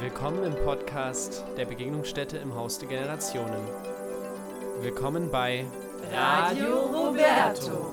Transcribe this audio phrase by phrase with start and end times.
[0.00, 3.66] Willkommen im Podcast der Begegnungsstätte im Haus der Generationen.
[4.80, 5.66] Willkommen bei
[6.12, 7.92] Radio Roberto.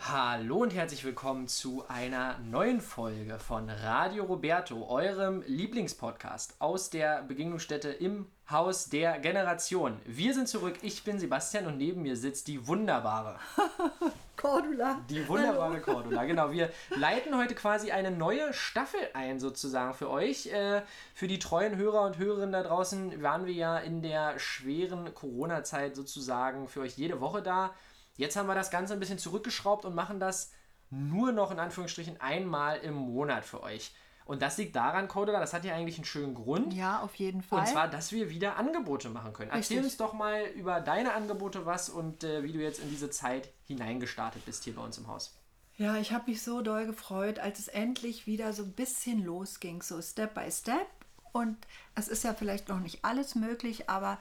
[0.00, 7.22] Hallo und herzlich willkommen zu einer neuen Folge von Radio Roberto, eurem Lieblingspodcast aus der
[7.22, 9.98] Begegnungsstätte im Haus der Generation.
[10.04, 13.38] Wir sind zurück, ich bin Sebastian und neben mir sitzt die wunderbare
[14.36, 15.00] Cordula.
[15.08, 15.82] Die wunderbare Hallo.
[15.82, 16.52] Cordula, genau.
[16.52, 20.46] Wir leiten heute quasi eine neue Staffel ein, sozusagen für euch.
[20.46, 20.82] Äh,
[21.14, 25.96] für die treuen Hörer und Hörerinnen da draußen waren wir ja in der schweren Corona-Zeit
[25.96, 27.74] sozusagen für euch jede Woche da.
[28.16, 30.52] Jetzt haben wir das Ganze ein bisschen zurückgeschraubt und machen das
[30.90, 33.92] nur noch in Anführungsstrichen einmal im Monat für euch.
[34.26, 36.74] Und das liegt daran, Cordula, das hat ja eigentlich einen schönen Grund.
[36.74, 37.60] Ja, auf jeden Fall.
[37.60, 39.52] Und zwar, dass wir wieder Angebote machen können.
[39.52, 39.76] Richtig.
[39.76, 43.08] Erzähl uns doch mal über deine Angebote was und äh, wie du jetzt in diese
[43.08, 45.38] Zeit hineingestartet bist hier bei uns im Haus.
[45.78, 49.82] Ja, ich habe mich so doll gefreut, als es endlich wieder so ein bisschen losging,
[49.82, 50.86] so Step by Step.
[51.32, 51.56] Und
[51.94, 54.18] es ist ja vielleicht noch nicht alles möglich, aber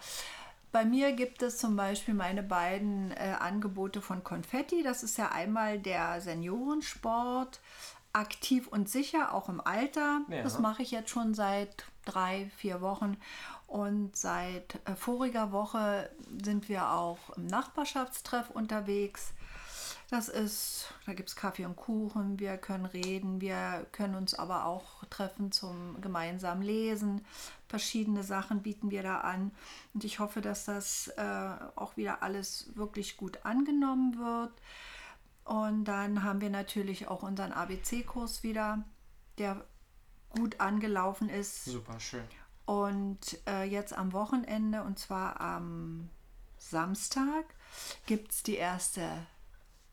[0.73, 4.83] bei mir gibt es zum Beispiel meine beiden äh, Angebote von Konfetti.
[4.83, 7.61] Das ist ja einmal der Seniorensport
[8.15, 10.21] aktiv und sicher, auch im Alter.
[10.29, 10.41] Ja.
[10.41, 13.17] Das mache ich jetzt schon seit drei, vier Wochen.
[13.67, 16.09] Und seit äh, voriger Woche
[16.43, 19.33] sind wir auch im Nachbarschaftstreff unterwegs.
[20.11, 24.65] Das ist, da gibt es Kaffee und Kuchen, wir können reden, wir können uns aber
[24.65, 27.25] auch treffen zum gemeinsamen Lesen.
[27.67, 29.51] Verschiedene Sachen bieten wir da an.
[29.95, 34.53] Und ich hoffe, dass das äh, auch wieder alles wirklich gut angenommen wird.
[35.45, 38.83] Und dann haben wir natürlich auch unseren ABC-Kurs wieder,
[39.37, 39.63] der
[40.29, 41.65] gut angelaufen ist.
[41.65, 42.23] Super schön.
[42.65, 46.09] Und äh, jetzt am Wochenende, und zwar am
[46.57, 47.45] Samstag,
[48.07, 49.07] gibt es die erste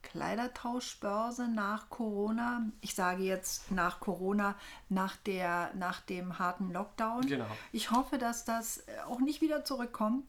[0.02, 2.66] Kleidertauschbörse nach Corona.
[2.80, 4.56] Ich sage jetzt nach Corona,
[4.88, 7.26] nach, der, nach dem harten Lockdown.
[7.26, 7.46] Genau.
[7.72, 10.26] Ich hoffe, dass das auch nicht wieder zurückkommt,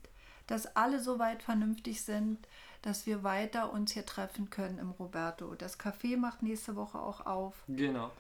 [0.47, 2.45] dass alle soweit vernünftig sind,
[2.83, 5.55] dass wir weiter uns hier treffen können im Roberto.
[5.55, 7.55] Das Café macht nächste Woche auch auf.
[7.67, 8.11] Genau.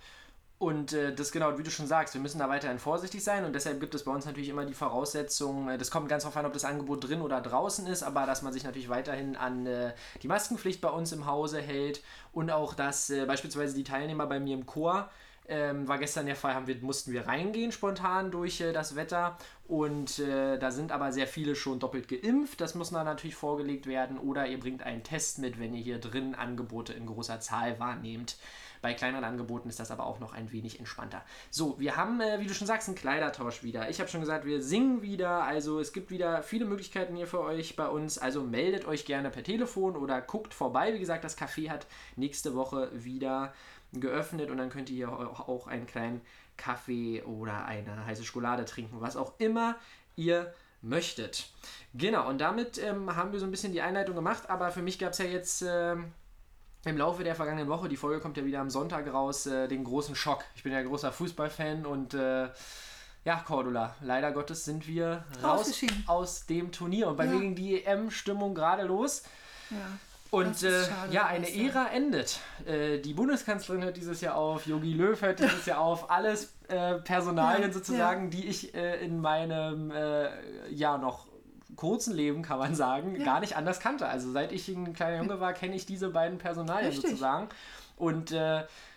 [0.57, 3.53] Und äh, das genau, wie du schon sagst, wir müssen da weiterhin vorsichtig sein und
[3.53, 6.45] deshalb gibt es bei uns natürlich immer die Voraussetzung, äh, das kommt ganz darauf an,
[6.45, 9.93] ob das Angebot drin oder draußen ist, aber dass man sich natürlich weiterhin an äh,
[10.21, 12.01] die Maskenpflicht bei uns im Hause hält
[12.31, 15.09] und auch, dass äh, beispielsweise die Teilnehmer bei mir im Chor
[15.47, 19.37] ähm, war gestern der Fall, haben wir, mussten wir reingehen spontan durch äh, das Wetter
[19.67, 22.61] und äh, da sind aber sehr viele schon doppelt geimpft.
[22.61, 25.99] Das muss dann natürlich vorgelegt werden oder ihr bringt einen Test mit, wenn ihr hier
[25.99, 28.37] drin Angebote in großer Zahl wahrnehmt.
[28.83, 31.23] Bei kleineren Angeboten ist das aber auch noch ein wenig entspannter.
[31.49, 33.89] So, wir haben, äh, wie du schon sagst, einen Kleidertausch wieder.
[33.89, 35.43] Ich habe schon gesagt, wir singen wieder.
[35.43, 38.17] Also es gibt wieder viele Möglichkeiten hier für euch bei uns.
[38.17, 40.93] Also meldet euch gerne per Telefon oder guckt vorbei.
[40.93, 41.87] Wie gesagt, das Café hat
[42.17, 43.53] nächste Woche wieder
[43.93, 46.21] geöffnet und dann könnt ihr auch einen kleinen
[46.57, 49.75] Kaffee oder eine heiße Schokolade trinken, was auch immer
[50.15, 51.49] ihr möchtet.
[51.93, 54.99] Genau, und damit ähm, haben wir so ein bisschen die Einleitung gemacht, aber für mich
[54.99, 56.11] gab es ja jetzt ähm,
[56.85, 59.83] im Laufe der vergangenen Woche, die Folge kommt ja wieder am Sonntag raus, äh, den
[59.83, 60.43] großen Schock.
[60.55, 62.49] Ich bin ja großer Fußballfan und äh,
[63.25, 65.71] ja, Cordula, leider Gottes sind wir raus
[66.07, 67.31] aus dem Turnier und bei ja.
[67.31, 69.23] mir ging die EM-Stimmung gerade los.
[69.69, 69.77] Ja.
[70.33, 72.39] Und äh, ja, eine Ära endet.
[72.65, 76.95] Äh, die Bundeskanzlerin hört dieses Jahr auf, Yogi Löw hört dieses Jahr auf, alles äh,
[76.95, 78.29] Personalien ja, sozusagen, ja.
[78.31, 80.29] die ich äh, in meinem äh,
[80.71, 81.27] ja noch
[81.75, 83.23] kurzen Leben, kann man sagen, ja.
[83.23, 84.07] gar nicht anders kannte.
[84.07, 87.11] Also seit ich ein kleiner Junge war, kenne ich diese beiden Personalien Richtig.
[87.11, 87.49] sozusagen.
[87.95, 88.31] Und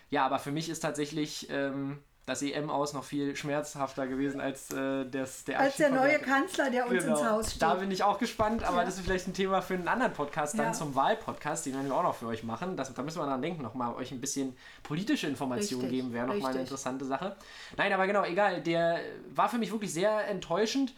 [0.09, 4.69] ja, aber für mich ist tatsächlich ähm, das EM aus noch viel schmerzhafter gewesen als
[4.71, 7.17] äh, das, der Als der neue Kanzler, der uns genau.
[7.17, 7.61] ins Haus steht.
[7.61, 8.83] Da bin ich auch gespannt, aber ja.
[8.83, 10.73] das ist vielleicht ein Thema für einen anderen Podcast, dann ja.
[10.73, 12.75] zum Wahlpodcast, den werden wir auch noch für euch machen.
[12.75, 16.01] Das, da müssen wir dann denken, nochmal euch ein bisschen politische Informationen Richtig.
[16.01, 17.37] geben, wäre nochmal eine interessante Sache.
[17.77, 18.99] Nein, aber genau, egal, der
[19.33, 20.93] war für mich wirklich sehr enttäuschend.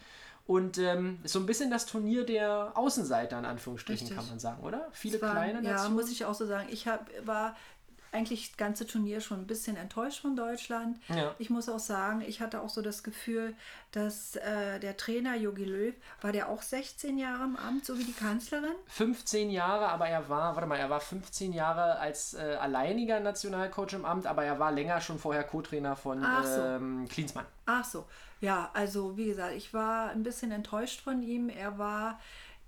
[0.48, 4.16] Und ähm, so ein bisschen das Turnier der Außenseiter, in Anführungsstrichen, Richtig.
[4.16, 4.88] kann man sagen, oder?
[4.90, 5.76] Viele war, kleine Nationen.
[5.76, 6.66] Ja, muss ich auch so sagen.
[6.72, 7.54] Ich hab, war
[8.12, 10.98] eigentlich das ganze Turnier schon ein bisschen enttäuscht von Deutschland.
[11.08, 11.34] Ja.
[11.38, 13.54] Ich muss auch sagen, ich hatte auch so das Gefühl,
[13.92, 18.04] dass äh, der Trainer Jogi Löw, war der auch 16 Jahre im Amt, so wie
[18.04, 18.74] die Kanzlerin?
[18.88, 23.92] 15 Jahre, aber er war, warte mal, er war 15 Jahre als äh, alleiniger Nationalcoach
[23.92, 26.62] im Amt, aber er war länger schon vorher Co-Trainer von so.
[26.62, 27.46] ähm, Klinsmann.
[27.66, 28.06] Ach so,
[28.40, 31.48] ja, also wie gesagt, ich war ein bisschen enttäuscht von ihm.
[31.48, 32.18] Er war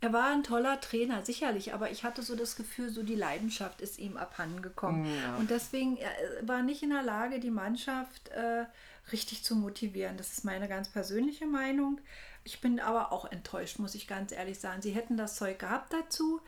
[0.02, 3.80] er war ein toller Trainer, sicherlich, aber ich hatte so das Gefühl, so die Leidenschaft
[3.80, 5.06] ist ihm abhandengekommen.
[5.06, 5.36] Ja.
[5.36, 6.10] Und deswegen er
[6.42, 8.64] war nicht in der Lage, die Mannschaft äh,
[9.12, 10.16] richtig zu motivieren.
[10.16, 12.00] Das ist meine ganz persönliche Meinung.
[12.42, 14.82] Ich bin aber auch enttäuscht, muss ich ganz ehrlich sagen.
[14.82, 16.40] Sie hätten das Zeug gehabt dazu.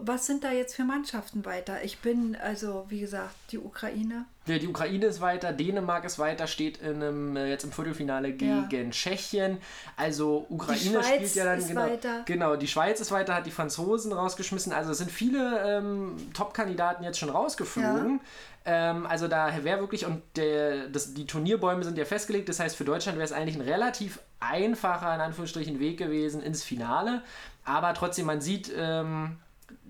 [0.00, 1.84] Was sind da jetzt für Mannschaften weiter?
[1.84, 4.24] Ich bin, also wie gesagt, die Ukraine.
[4.46, 8.32] Ja, die Ukraine ist weiter, Dänemark ist weiter, steht in einem, äh, jetzt im Viertelfinale
[8.32, 8.90] gegen ja.
[8.90, 9.58] Tschechien.
[9.96, 12.22] Also Ukraine spielt ja dann genau, weiter.
[12.24, 12.56] genau.
[12.56, 14.72] Die Schweiz ist weiter, hat die Franzosen rausgeschmissen.
[14.72, 18.20] Also es sind viele ähm, Top-Kandidaten jetzt schon rausgeflogen.
[18.64, 18.90] Ja.
[18.90, 22.76] Ähm, also da wäre wirklich, und der, das, die Turnierbäume sind ja festgelegt, das heißt
[22.76, 27.22] für Deutschland wäre es eigentlich ein relativ einfacher, in Anführungsstrichen, Weg gewesen ins Finale.
[27.64, 29.38] Aber trotzdem, man sieht, ähm,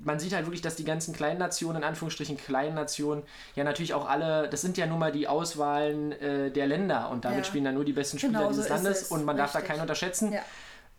[0.05, 3.23] man sieht halt wirklich, dass die ganzen kleinen Nationen, in Anführungsstrichen kleinen Nationen,
[3.55, 7.25] ja natürlich auch alle, das sind ja nun mal die Auswahlen äh, der Länder und
[7.25, 7.45] damit ja.
[7.45, 9.53] spielen dann nur die besten Spieler genau dieses so Landes und man Richtig.
[9.53, 10.33] darf da keinen unterschätzen.
[10.33, 10.43] Ja.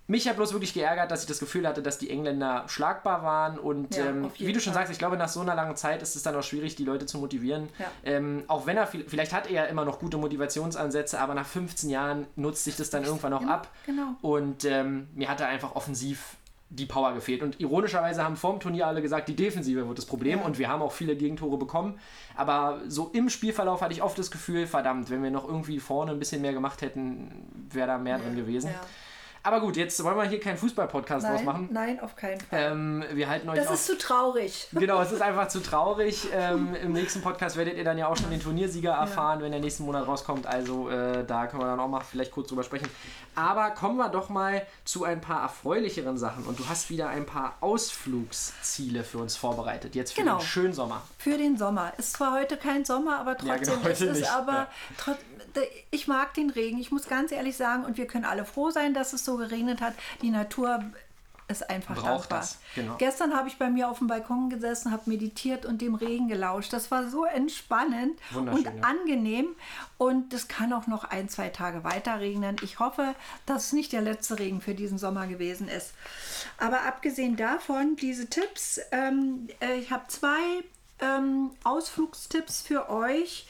[0.05, 3.57] Mich hat bloß wirklich geärgert, dass ich das Gefühl hatte, dass die Engländer schlagbar waren.
[3.57, 4.81] Und ja, ähm, wie du schon Fall.
[4.81, 7.05] sagst, ich glaube, nach so einer langen Zeit ist es dann auch schwierig, die Leute
[7.05, 7.69] zu motivieren.
[7.79, 7.85] Ja.
[8.03, 12.27] Ähm, auch wenn er, vielleicht hat er immer noch gute Motivationsansätze, aber nach 15 Jahren
[12.35, 13.69] nutzt sich das dann irgendwann auch ab.
[13.85, 14.15] Genau.
[14.21, 16.35] Und ähm, mir hat er einfach offensiv
[16.75, 17.43] die Power gefehlt.
[17.43, 20.69] Und ironischerweise haben vor dem Turnier alle gesagt, die Defensive wird das Problem und wir
[20.69, 21.99] haben auch viele Gegentore bekommen.
[22.35, 26.11] Aber so im Spielverlauf hatte ich oft das Gefühl, verdammt, wenn wir noch irgendwie vorne
[26.11, 28.23] ein bisschen mehr gemacht hätten, wäre da mehr ja.
[28.23, 28.71] drin gewesen.
[28.71, 28.81] Ja.
[29.45, 31.67] Aber gut, jetzt wollen wir hier keinen Fußball-Podcast draus machen.
[31.69, 32.71] Nein, auf keinen Fall.
[32.71, 34.67] Ähm, wir halten euch das auf, ist zu traurig.
[34.83, 36.29] Genau, es ist einfach zu traurig.
[36.33, 39.45] Ähm, Im nächsten Podcast werdet ihr dann ja auch schon den Turniersieger erfahren, ja.
[39.45, 40.47] wenn der nächste Monat rauskommt.
[40.47, 42.87] Also äh, da können wir dann auch mal vielleicht kurz drüber sprechen.
[43.35, 46.45] Aber kommen wir doch mal zu ein paar erfreulicheren Sachen.
[46.45, 49.93] Und du hast wieder ein paar Ausflugsziele für uns vorbereitet.
[49.93, 50.37] Jetzt für genau.
[50.37, 51.01] den schönen Sommer.
[51.17, 51.91] Für den Sommer.
[51.97, 54.67] Ist zwar heute kein Sommer, aber trotzdem ja, genau, ist es aber ja.
[54.97, 55.33] trotzdem
[55.91, 58.93] ich mag den Regen, ich muss ganz ehrlich sagen, und wir können alle froh sein,
[58.93, 59.93] dass es so geregnet hat.
[60.21, 60.83] Die Natur
[61.47, 62.39] ist einfach Braucht dankbar.
[62.39, 62.59] Das.
[62.75, 62.95] Genau.
[62.97, 66.73] Gestern habe ich bei mir auf dem Balkon gesessen, habe meditiert und dem Regen gelauscht.
[66.73, 68.71] Das war so entspannend und ja.
[68.81, 69.47] angenehm.
[69.97, 72.55] Und es kann auch noch ein, zwei Tage weiter regnen.
[72.61, 73.15] Ich hoffe,
[73.45, 75.93] dass es nicht der letzte Regen für diesen Sommer gewesen ist.
[76.57, 80.63] Aber abgesehen davon, diese Tipps, ähm, äh, ich habe zwei
[80.99, 83.47] ähm, Ausflugstipps für euch.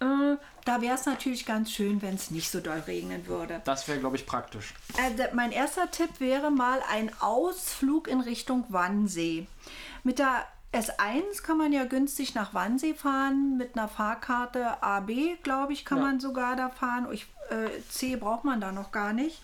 [0.00, 3.60] Äh, da wäre es natürlich ganz schön, wenn es nicht so doll regnen würde.
[3.64, 4.74] Das wäre, glaube ich, praktisch.
[4.96, 9.46] Äh, mein erster Tipp wäre mal ein Ausflug in Richtung Wannsee.
[10.02, 15.72] Mit der S1 kann man ja günstig nach Wannsee fahren, mit einer Fahrkarte AB, glaube
[15.72, 16.04] ich, kann ja.
[16.04, 17.06] man sogar da fahren.
[17.12, 19.40] Ich, äh, C braucht man da noch gar nicht.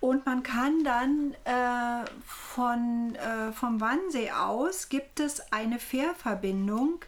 [0.00, 7.00] Und man kann dann äh, von, äh, vom Wannsee aus gibt es eine Fährverbindung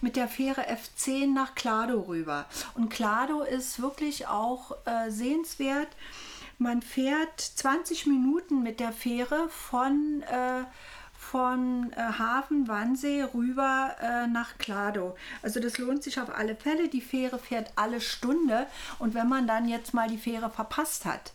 [0.00, 2.46] mit der Fähre F10 nach Klado rüber.
[2.74, 5.88] Und Klado ist wirklich auch äh, sehenswert.
[6.58, 10.64] Man fährt 20 Minuten mit der Fähre von, äh,
[11.12, 15.16] von äh, Hafen Wannsee rüber äh, nach Klado.
[15.42, 16.88] Also das lohnt sich auf alle Fälle.
[16.88, 18.68] Die Fähre fährt alle Stunde.
[19.00, 21.32] Und wenn man dann jetzt mal die Fähre verpasst hat,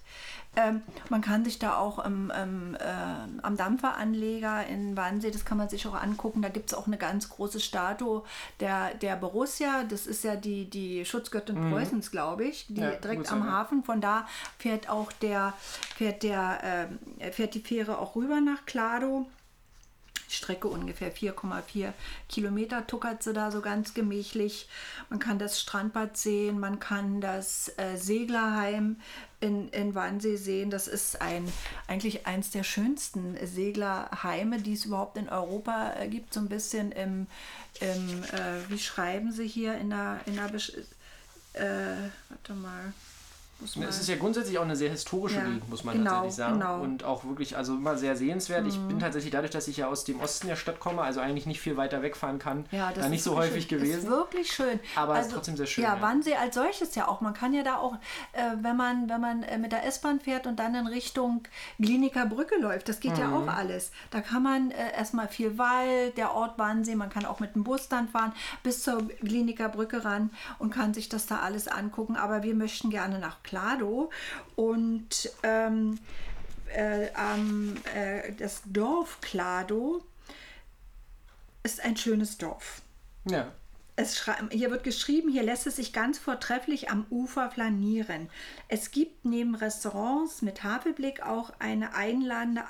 [0.56, 5.58] ähm, man kann sich da auch im, im, äh, am Dampferanleger in Wannsee, das kann
[5.58, 8.24] man sich auch angucken, da gibt es auch eine ganz große Statue
[8.60, 11.72] der, der Borussia, das ist ja die, die Schutzgöttin mhm.
[11.72, 13.84] Preußens, glaube ich, die ja, direkt am Hafen.
[13.84, 14.28] Von da
[14.58, 15.54] fährt auch der,
[15.96, 16.90] fährt der,
[17.20, 19.28] äh, fährt die Fähre auch rüber nach Klado.
[20.32, 21.94] Strecke ungefähr 4,4
[22.30, 24.68] Kilometer tuckert sie da so ganz gemächlich.
[25.10, 28.98] Man kann das Strandbad sehen, man kann das äh, Seglerheim
[29.40, 30.70] in, in Wannsee sehen.
[30.70, 31.52] Das ist ein,
[31.88, 36.34] eigentlich eins der schönsten Seglerheime, die es überhaupt in Europa äh, gibt.
[36.34, 37.28] So ein bisschen im,
[37.80, 40.52] im äh, wie schreiben sie hier in der, in der
[41.54, 42.94] äh, warte mal
[43.64, 46.60] es ist ja grundsätzlich auch eine sehr historische ja, Gegend, muss man genau, tatsächlich sagen.
[46.60, 46.82] Genau.
[46.82, 48.64] Und auch wirklich, also immer sehr sehenswert.
[48.64, 48.70] Mhm.
[48.70, 51.46] Ich bin tatsächlich dadurch, dass ich ja aus dem Osten der Stadt komme, also eigentlich
[51.46, 53.80] nicht viel weiter wegfahren kann, ja, da nicht so häufig schön.
[53.80, 54.00] gewesen.
[54.00, 54.80] Ist wirklich schön.
[54.96, 55.84] Aber also, ist trotzdem sehr schön.
[55.84, 57.22] Ja, ja, Wannsee als solches ja auch.
[57.22, 57.96] Man kann ja da auch,
[58.34, 61.44] äh, wenn man, wenn man äh, mit der S-Bahn fährt und dann in Richtung
[61.80, 63.20] Gliniker Brücke läuft, das geht mhm.
[63.20, 63.92] ja auch alles.
[64.10, 67.64] Da kann man äh, erstmal viel Wald, der Ort Wannsee, man kann auch mit dem
[67.64, 72.16] Bus dann fahren bis zur Gliniker Brücke ran und kann sich das da alles angucken.
[72.16, 74.10] Aber wir möchten gerne nach Klado
[74.56, 76.00] und ähm,
[76.74, 80.02] äh, äh, das Dorf Klado
[81.64, 82.82] ist ein schönes Dorf.
[83.26, 83.52] Ja.
[83.98, 88.30] Es hier wird geschrieben, hier lässt es sich ganz vortrefflich am Ufer flanieren.
[88.70, 92.64] Es gibt neben Restaurants mit Havelblick auch eine einladende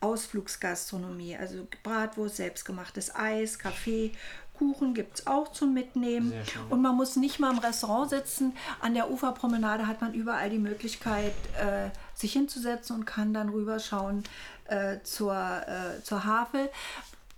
[0.00, 4.10] Ausflugsgastronomie, also Bratwurst, selbstgemachtes Eis, Kaffee
[4.58, 6.32] Kuchen gibt es auch zum Mitnehmen.
[6.70, 8.56] Und man muss nicht mal im Restaurant sitzen.
[8.80, 14.24] An der Uferpromenade hat man überall die Möglichkeit, äh, sich hinzusetzen und kann dann rüberschauen
[14.66, 16.70] äh, zur, äh, zur Havel.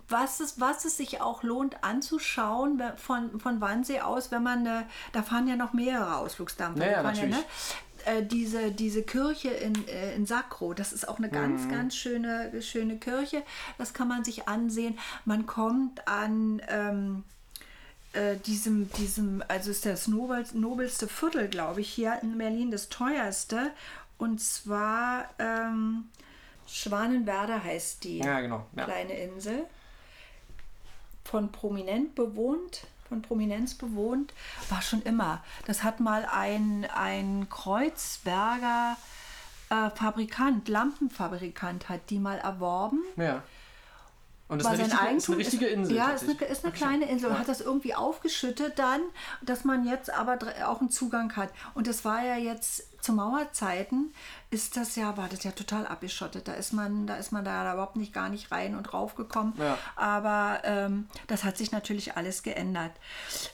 [0.09, 4.63] Was es, was es sich auch lohnt anzuschauen von, von Wannsee aus, wenn man,
[5.11, 6.79] da fahren ja noch mehrere Ausflugsdampfer.
[6.79, 7.43] Naja, ja, ne?
[8.07, 11.69] Äh, diese, diese Kirche in, äh, in Sacro, das ist auch eine ganz, Mhm.
[11.71, 13.43] ganz schöne, schöne Kirche.
[13.77, 14.97] Das kann man sich ansehen.
[15.25, 17.23] Man kommt an ähm,
[18.13, 22.89] äh, diesem, diesem, also ist das nobel, nobelste Viertel, glaube ich, hier in Berlin, das
[22.89, 23.71] teuerste.
[24.17, 26.05] Und zwar ähm,
[26.67, 28.65] Schwanenwerder heißt die Ja, genau.
[28.75, 28.85] Ja.
[28.85, 29.65] kleine Insel.
[31.23, 34.33] Von Prominent bewohnt, von Prominenz bewohnt,
[34.69, 35.43] war schon immer.
[35.65, 38.97] Das hat mal ein, ein Kreuzberger
[39.69, 43.01] äh, Fabrikant, Lampenfabrikant, hat die mal erworben.
[43.17, 43.43] ja.
[44.49, 45.95] Und das War ist eine, richtige, ist eine richtige Insel.
[45.95, 49.01] Ja, ist eine, ist eine kleine Insel und hat das irgendwie aufgeschüttet dann,
[49.41, 51.49] dass man jetzt aber auch einen Zugang hat.
[51.73, 54.13] Und das war ja jetzt zu Mauerzeiten,
[54.49, 56.47] ist das ja, war das ja total abgeschottet.
[56.47, 59.53] Da ist man, da ist man da überhaupt nicht gar nicht rein und raufgekommen.
[59.57, 59.77] Ja.
[59.95, 62.91] Aber ähm, das hat sich natürlich alles geändert.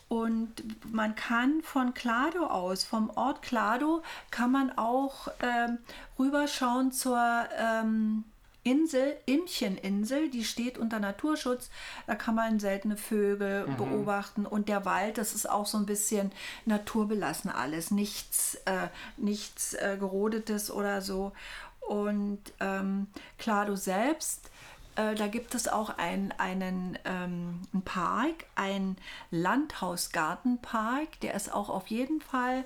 [0.07, 5.79] Und man kann von Klado aus, vom Ort Klado, kann man auch ähm,
[6.17, 7.19] rüberschauen zur
[7.57, 8.23] ähm,
[8.63, 11.69] Insel, Imcheninsel, die steht unter Naturschutz.
[12.07, 16.31] Da kann man seltene Vögel beobachten und der Wald, das ist auch so ein bisschen
[16.65, 21.33] naturbelassen alles, nichts, äh, nichts äh, gerodetes oder so.
[21.81, 24.49] Und ähm, Klado selbst,
[24.95, 28.95] äh, da gibt es auch ein, einen, ähm, einen Park, ein
[29.31, 32.63] Landhausgartenpark, der ist auch auf jeden Fall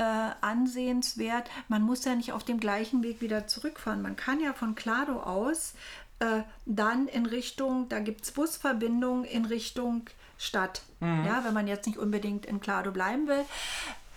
[0.00, 1.50] äh, ansehenswert.
[1.68, 4.00] Man muss ja nicht auf dem gleichen Weg wieder zurückfahren.
[4.00, 5.74] Man kann ja von Klado aus
[6.20, 10.82] äh, dann in Richtung, da gibt es Busverbindungen in Richtung Stadt.
[11.26, 13.44] Ja, wenn man jetzt nicht unbedingt in Klado bleiben will.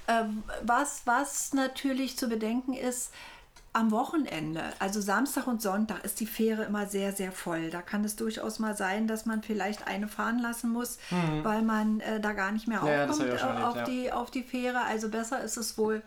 [0.07, 3.13] Ähm, was, was natürlich zu bedenken ist,
[3.73, 7.71] am Wochenende, also Samstag und Sonntag, ist die Fähre immer sehr, sehr voll.
[7.71, 10.99] Da kann es durchaus mal sein, dass man vielleicht eine fahren lassen muss,
[11.41, 13.83] weil man äh, da gar nicht mehr Ja, ja, aufkommt auch schon äh, auf, ja.
[13.83, 14.81] die, auf die Fähre.
[14.83, 16.03] Also besser ist es wohl,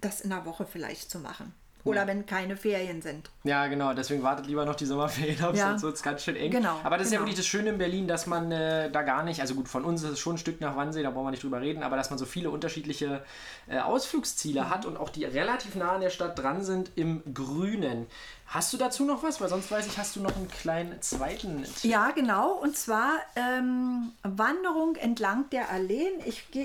[0.00, 1.52] das in der Woche vielleicht zu machen.
[1.84, 3.30] Oder wenn keine Ferien sind.
[3.44, 5.68] Ja, genau, deswegen wartet lieber noch die Sommerferien ab, Ja.
[5.70, 6.50] sonst wird es ganz schön eng.
[6.50, 7.26] Genau, aber das ist ja genau.
[7.28, 10.02] wirklich das Schöne in Berlin, dass man äh, da gar nicht, also gut, von uns
[10.02, 12.10] ist es schon ein Stück nach Wannsee, da brauchen wir nicht drüber reden, aber dass
[12.10, 13.22] man so viele unterschiedliche
[13.68, 18.06] äh, Ausflugsziele hat und auch die relativ nah an der Stadt dran sind im Grünen.
[18.46, 19.40] Hast du dazu noch was?
[19.40, 21.88] Weil sonst weiß ich, hast du noch einen kleinen zweiten Tipp.
[21.92, 22.50] Ja, genau.
[22.54, 26.10] Und zwar ähm, Wanderung entlang der Alleen.
[26.26, 26.64] Ich, geh-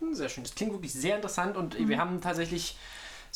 [0.00, 0.44] Hm, Sehr schön.
[0.44, 1.88] Das klingt wirklich sehr interessant und Mhm.
[1.88, 2.76] wir haben tatsächlich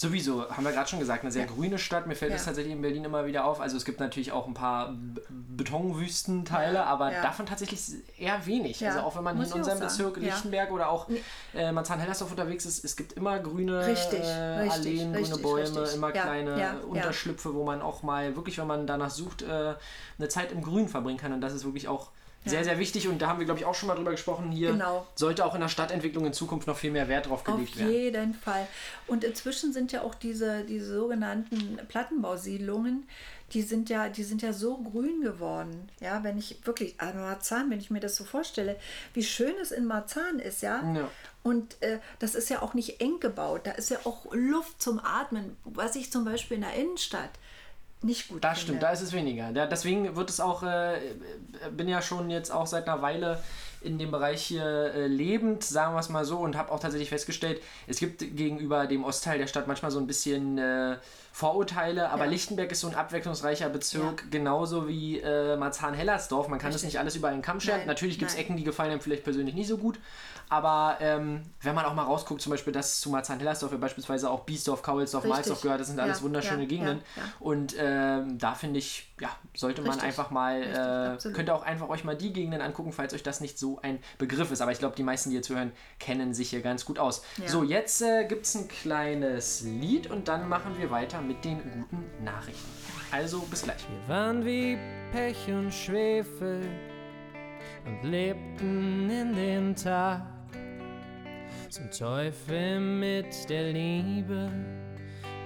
[0.00, 2.06] sowieso, haben wir gerade schon gesagt, eine sehr grüne Stadt.
[2.06, 2.36] Mir fällt Ja.
[2.36, 3.60] es tatsächlich in Berlin immer wieder auf.
[3.60, 4.94] Also es gibt natürlich auch ein paar
[5.28, 7.22] Betonwüstenteile, aber ja.
[7.22, 7.80] davon tatsächlich
[8.18, 8.80] eher wenig.
[8.80, 9.78] Ja, Also auch wenn man muss in unserem.
[9.80, 10.22] Bezirk Ja.
[10.24, 11.06] Lichtenberg oder auch
[11.54, 15.80] äh, Marzahn-Hellersdorf unterwegs ist, es gibt immer grüne Richtig, äh, richtig, Alleen, grüne richtig, Bäume,
[15.82, 15.96] richtig.
[15.96, 16.74] immer Ja, kleine ja, ja.
[16.86, 19.74] Unterschlüpfe, wo man auch mal wirklich, wenn man danach sucht, äh,
[20.18, 21.32] eine Zeit im Grün verbringen kann.
[21.32, 22.10] Und das ist wirklich auch
[22.46, 24.50] sehr, sehr wichtig und da haben wir, glaube ich, auch schon mal drüber gesprochen.
[24.50, 25.06] Hier Genau.
[25.14, 27.90] sollte auch in der Stadtentwicklung in Zukunft noch viel mehr Wert drauf Auf gelegt werden.
[27.92, 28.66] jeden Fall.
[29.06, 33.06] Und inzwischen sind ja auch diese, diese sogenannten Plattenbausiedlungen,
[33.52, 35.90] die sind ja, die sind ja so grün geworden.
[36.00, 38.76] Ja, wenn ich wirklich, also Marzahn, wenn ich mir das so vorstelle,
[39.12, 40.82] wie schön es in Marzahn ist, ja.
[40.94, 41.08] Ja.
[41.42, 43.62] Und äh, das ist ja auch nicht eng gebaut.
[43.64, 47.30] Da ist ja auch Luft zum Atmen, was ich zum Beispiel in der Innenstadt
[48.02, 48.62] nicht gut Das finde.
[48.64, 49.52] stimmt, da ist es weniger.
[49.52, 50.94] Da, deswegen wird es auch, äh,
[51.76, 53.42] bin ja schon jetzt auch seit einer Weile
[53.82, 54.64] in dem Bereich hier
[54.94, 58.86] äh, lebend, sagen wir es mal so, und habe auch tatsächlich festgestellt, es gibt gegenüber
[58.86, 60.96] dem Ostteil der Stadt manchmal so ein bisschen äh,
[61.32, 62.30] Vorurteile, aber Ja.
[62.30, 64.26] Lichtenberg ist so ein abwechslungsreicher Bezirk, Ja.
[64.30, 66.48] genauso wie äh, Marzahn-Hellersdorf.
[66.48, 66.94] Man kann das Richtig.
[66.94, 67.86] nicht alles über einen Kamm scheren.
[67.86, 68.36] Natürlich gibt es.
[68.36, 69.98] Ecken, die gefallen einem vielleicht persönlich nicht so gut,
[70.50, 74.40] aber ähm, wenn man auch mal rausguckt, zum Beispiel, dass zu Marzahn-Hellersdorf ja beispielsweise auch
[74.40, 75.36] Biesdorf, Kaulsdorf, Richtig.
[75.36, 77.02] Mahlsdorf gehört, das sind alles Ja, wunderschöne ja, Gegenden.
[77.14, 77.28] ja, ja.
[77.38, 80.08] Und ähm, da finde ich, ja, sollte man Richtig.
[80.08, 80.60] einfach mal,
[81.12, 83.60] Richtig, äh, könnt ihr auch einfach euch mal die Gegenden angucken, falls euch das nicht
[83.60, 84.60] so ein Begriff ist.
[84.60, 87.22] Aber ich glaube, die meisten, die jetzt hören, kennen sich hier ganz gut aus.
[87.36, 87.46] Ja.
[87.46, 91.62] So, jetzt äh, gibt es ein kleines Lied und dann machen wir weiter mit den
[91.62, 92.68] guten Nachrichten.
[93.12, 93.84] Also, bis gleich.
[93.88, 94.76] Wir waren wie
[95.12, 96.68] Pech und Schwefel
[97.86, 100.22] und lebten in den Tag.
[101.70, 104.50] Zum Teufel mit der Liebe,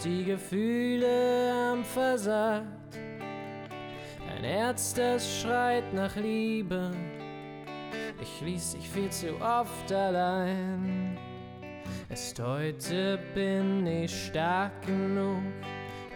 [0.03, 2.97] die Gefühle haben versagt.
[4.35, 6.93] Ein Herz, das schreit nach Liebe,
[8.23, 11.19] ich ließ dich viel zu oft allein.
[12.09, 15.43] Erst heute bin ich stark genug,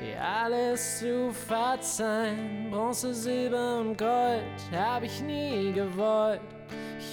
[0.01, 2.71] dir alles zu verzeihen.
[2.71, 6.41] Bronze, Silber und Gold hab ich nie gewollt.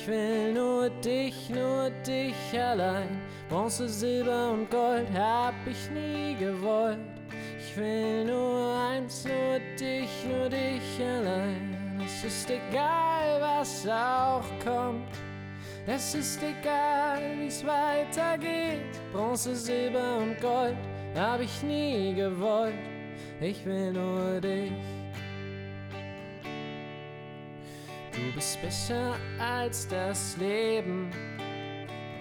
[0.06, 3.10] Ich will nur dich, nur dich allein.
[3.50, 7.00] Bronze, Silber und Gold hab ich nie gewollt.
[7.58, 12.00] Ich will nur eins, nur dich, nur dich allein.
[12.06, 15.10] Es ist egal, was auch kommt.
[15.88, 19.02] Es ist egal, wie's weitergeht.
[19.12, 20.78] Bronze, Silber und Gold
[21.16, 22.76] hab ich nie gewollt.
[23.42, 24.72] Ich will nur dich.
[28.16, 31.12] Du bist besser als das Leben.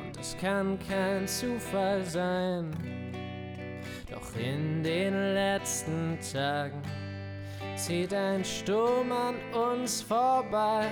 [0.04, 2.72] Und es kann kein Zufall sein.
[4.10, 6.82] Doch in den letzten Tagen
[7.76, 10.88] zieht ein Sturm an uns vorbei.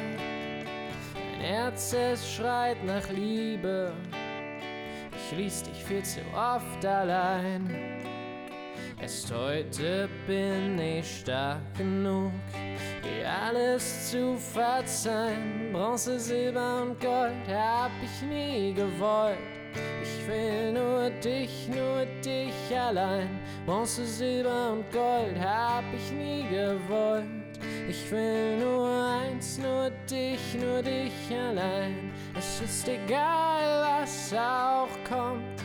[1.15, 3.93] Mein Herz, es schreit nach Liebe.
[5.17, 8.12] Ich ließ dich viel zu oft allein.
[9.03, 12.31] Erst heute bin ich stark genug,
[13.03, 15.73] dir alles zu verzeihen.
[15.73, 19.39] Bronze, Silber und Gold hab ich nie gewollt.
[20.05, 23.41] Ich will nur dich, nur dich allein.
[23.67, 27.27] Bronze, Silber und Gold hab ich nie gewollt.
[27.89, 32.13] Ich will nur eins, nur dich, nur dich allein.
[32.39, 35.61] Es ist egal, was auch kommt.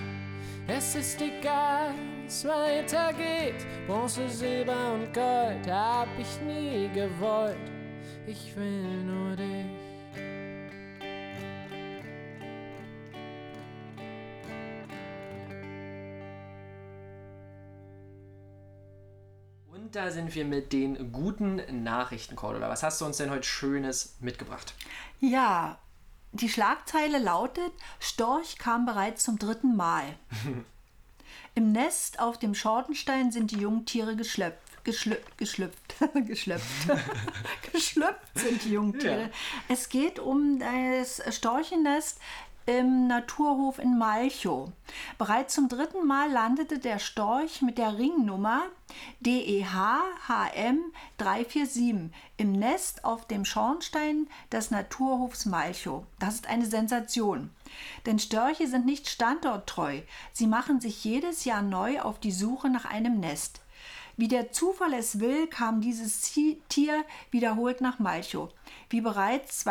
[0.68, 1.94] Es ist egal,
[2.28, 3.66] es weitergeht.
[3.88, 7.58] Bronze, Silber und Gold hab ich nie gewollt.
[8.26, 9.66] Ich will nur dich.
[19.72, 22.68] Und da sind wir mit den guten Nachrichten, Cordula.
[22.68, 24.74] Was hast du uns denn heute Schönes mitgebracht?
[25.22, 25.80] Ja,
[26.34, 30.04] die Schlagzeile lautet: Storch kam bereits zum dritten Mal.
[31.58, 34.60] Im Nest auf dem Schornstein sind die Jungtiere geschlüpft.
[34.84, 36.88] Geschlüpft, geschlüpft, geschlüpft,
[37.74, 39.24] geschlüpft sind die Jungtiere.
[39.24, 39.30] Ja.
[39.68, 42.20] Es geht um das Storchennest
[42.68, 44.70] im Naturhof in Malchow.
[45.18, 48.64] Bereits zum dritten Mal landete der Storch mit der Ringnummer
[49.22, 50.80] DEH-HM
[51.18, 56.04] 347 im Nest auf dem Schornstein des Naturhofs Malchow.
[56.20, 57.52] Das ist eine Sensation.
[58.06, 60.02] Denn Störche sind nicht standorttreu.
[60.34, 63.62] Sie machen sich jedes Jahr neu auf die Suche nach einem Nest.
[64.18, 66.34] Wie der Zufall es will, kam dieses
[66.68, 68.50] Tier wiederholt nach Malchow.
[68.90, 69.66] Wie bereits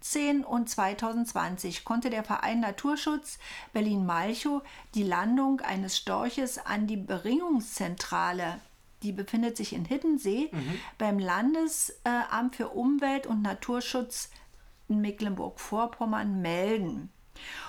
[0.00, 3.38] 2019 und 2020 konnte der Verein Naturschutz
[3.72, 4.62] Berlin-Malchow
[4.94, 8.60] die Landung eines Storches an die Beringungszentrale,
[9.02, 10.50] die befindet sich in Hiddensee,
[10.98, 14.30] beim Landesamt für Umwelt und Naturschutz
[14.88, 17.10] in Mecklenburg-Vorpommern melden.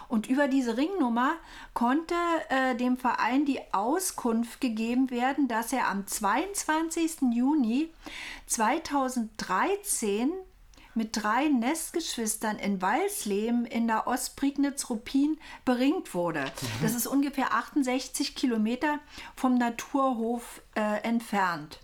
[0.08, 1.36] Und über diese Ringnummer
[1.76, 2.16] konnte
[2.50, 7.32] äh, dem Verein die Auskunft gegeben werden, dass er am 22.
[7.32, 7.92] Juni
[8.48, 10.32] 2013
[11.00, 16.44] mit drei Nestgeschwistern in Walsleben in der Ostprignitz-Ruppin beringt wurde.
[16.82, 19.00] Das ist ungefähr 68 Kilometer
[19.34, 21.80] vom Naturhof äh, entfernt.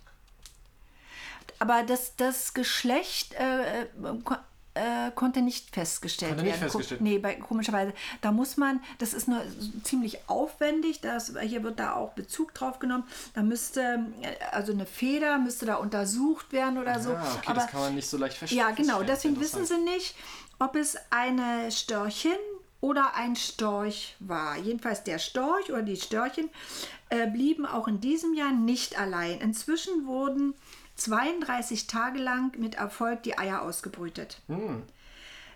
[1.58, 3.86] Aber das, das Geschlecht äh,
[4.76, 6.62] äh, ko- konnte nicht festgestellt Konnte nicht werden.
[6.70, 7.00] Ko- festgestellt.
[7.00, 7.92] Nee, bei, komischerweise.
[8.20, 9.42] Da muss man, das ist nur
[9.82, 13.04] ziemlich aufwendig, das, hier wird da auch Bezug drauf genommen.
[13.34, 13.80] Da müsste,
[14.22, 17.10] äh, also eine Feder müsste da untersucht werden oder so.
[17.10, 18.98] Ah, okay, Aber das kann man nicht so leicht fest- ja, genau.
[18.98, 19.06] feststellen.
[19.08, 20.14] Deswegen wissen sie nicht,
[20.60, 22.36] ob es eine Störchin
[22.80, 24.56] oder ein Storch war.
[24.58, 26.50] Jedenfalls der Storch oder die Störchen
[27.08, 29.40] äh, blieben auch in diesem Jahr nicht allein.
[29.40, 30.54] Inzwischen wurden
[30.96, 34.40] 32 Tage lang mit Erfolg die Eier ausgebrütet.
[34.48, 34.82] Hm.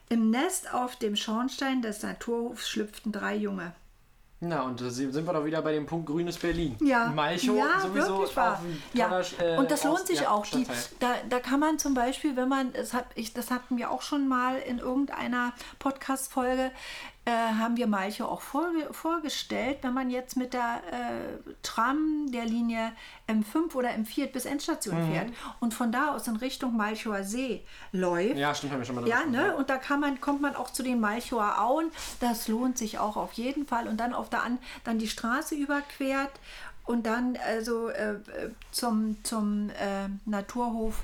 [0.09, 3.73] Im Nest auf dem Schornstein des Naturhofs schlüpften drei Junge.
[4.43, 6.75] Na, und da sind wir doch wieder bei dem Punkt Grünes Berlin.
[6.81, 8.63] Ja, Malchow ja sowieso wirklich wahr.
[8.95, 9.21] Ja.
[9.39, 10.47] äh, und das lohnt sich ja, auch.
[10.47, 10.67] Die,
[10.99, 14.01] da, da kann man zum Beispiel, wenn man, das, hab ich, das hatten wir auch
[14.01, 16.73] schon mal in irgendeiner Podcast-Folge,
[17.27, 22.47] äh, haben wir Malchow auch vorge vorgestellt, wenn man jetzt mit der äh, Tram der
[22.47, 22.93] Linie
[23.29, 25.13] M5 oder M4 bis Endstation Mhm.
[25.13, 25.29] fährt
[25.61, 28.37] und von da aus in Richtung Malchower See läuft.
[28.37, 29.55] Ja, stimmt, haben wir schon mal Ja, ne?
[29.57, 31.91] Und da kann man, kommt man auch zu den Malchower Auen.
[32.21, 33.87] Das lohnt sich auch auf jeden Fall.
[33.87, 36.33] Und dann auf der an, dann die Straße überquert
[36.87, 38.19] und dann also äh, äh,
[38.73, 40.97] zum, zum äh, Naturhof.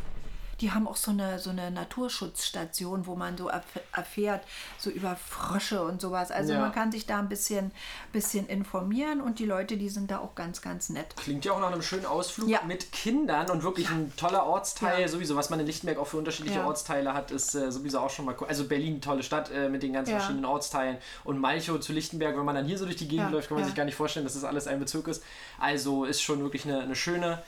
[0.60, 3.62] Die haben auch so eine, so eine Naturschutzstation, wo man so erf-
[3.94, 4.42] erfährt,
[4.78, 6.30] so über Frösche und sowas.
[6.30, 6.60] Also Ja.
[6.60, 7.72] man kann sich da ein bisschen,
[8.12, 11.14] bisschen informieren und die Leute, die sind da auch ganz, ganz nett.
[11.16, 12.60] Klingt ja auch nach einem schönen Ausflug Ja.
[12.66, 15.02] mit Kindern und wirklich ein toller Ortsteil.
[15.02, 15.08] Ja.
[15.08, 16.64] Sowieso, was man in Lichtenberg auch für unterschiedliche.
[16.64, 18.46] Ortsteile hat, ist äh, sowieso auch schon mal cool.
[18.48, 20.96] Also Berlin, tolle Stadt äh, mit den ganzen verschiedenen Ortsteilen.
[21.24, 23.66] Und Malchow zu Lichtenberg, wenn man dann hier so durch die Gegend läuft, kann man
[23.66, 25.22] sich gar nicht vorstellen, dass das alles ein Bezirk ist.
[25.58, 27.42] Also ist schon wirklich eine, eine schöne,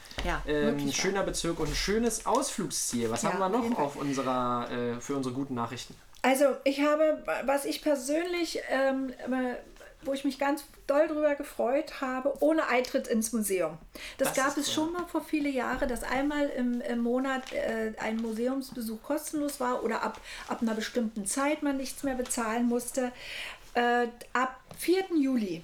[0.47, 2.98] ähm, schöner Bezirk und ein schönes Ausflugsziel.
[3.09, 5.95] Was Ja, haben wir noch auf unserer, äh, für unsere guten Nachrichten?
[6.21, 9.55] Also ich habe, was ich persönlich, ähm, äh,
[10.01, 13.77] wo ich mich ganz doll drüber gefreut habe, ohne Eintritt ins Museum.
[14.17, 17.93] Das, Das gab es schon mal vor viele Jahre, dass einmal im, im Monat äh,
[17.99, 23.11] ein Museumsbesuch kostenlos war oder ab, ab einer bestimmten Zeit man nichts mehr bezahlen musste.
[23.73, 25.05] Äh, ab 4.
[25.19, 25.63] Juli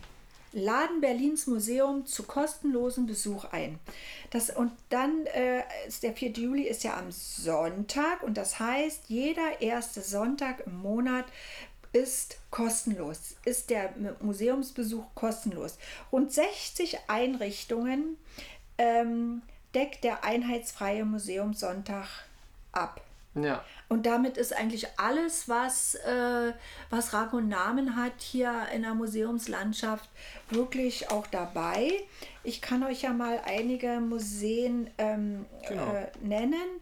[0.55, 3.77] laden Berlins Museum zu kostenlosen Besuch ein.
[4.29, 5.63] Das, und dann äh,
[6.01, 6.31] der 4.
[6.31, 11.25] Juli ist ja am Sonntag und das heißt, jeder erste Sonntag im Monat
[11.91, 15.77] ist kostenlos, ist der Museumsbesuch kostenlos.
[16.11, 18.17] Rund 60 Einrichtungen
[18.77, 19.41] ähm,
[19.73, 22.07] deckt der einheitsfreie Museumssonntag
[22.71, 23.01] ab.
[23.35, 23.63] Ja.
[23.89, 26.53] Und damit ist eigentlich alles, was, äh,
[26.89, 30.09] was Rang und Namen hat hier in der Museumslandschaft,
[30.49, 31.91] wirklich auch dabei.
[32.43, 35.93] Ich kann euch ja mal einige Museen ähm, Genau.
[35.93, 36.81] äh, nennen.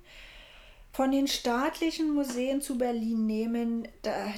[0.95, 3.87] Von den staatlichen Museen zu Berlin nehmen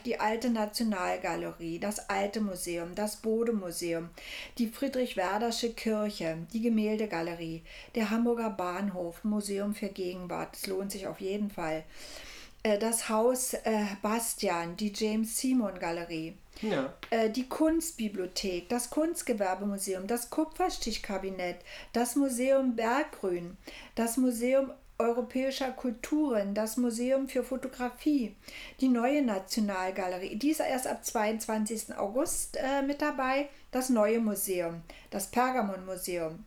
[0.05, 4.09] die Alte Nationalgalerie, das Alte Museum, das Bode-Museum,
[4.57, 7.61] die Friedrich-Werdersche Kirche, die Gemäldegalerie,
[7.93, 10.53] der Hamburger Bahnhof, Museum für Gegenwart.
[10.55, 11.83] Das lohnt sich auf jeden Fall.
[12.63, 16.93] Äh, Das Haus äh, Bastian, die James Simon Galerie, Ja.
[17.09, 21.57] äh, die Kunstbibliothek, das Kunstgewerbemuseum, das Kupferstichkabinett,
[21.91, 23.57] das Museum Berggrün,
[23.95, 28.35] das Museum europäischer Kulturen, das Museum für Fotografie,
[28.79, 31.97] die neue Nationalgalerie, die ist erst ab 22.
[31.97, 36.45] August äh, mit dabei, das neue Museum, das Pergamon-Museum,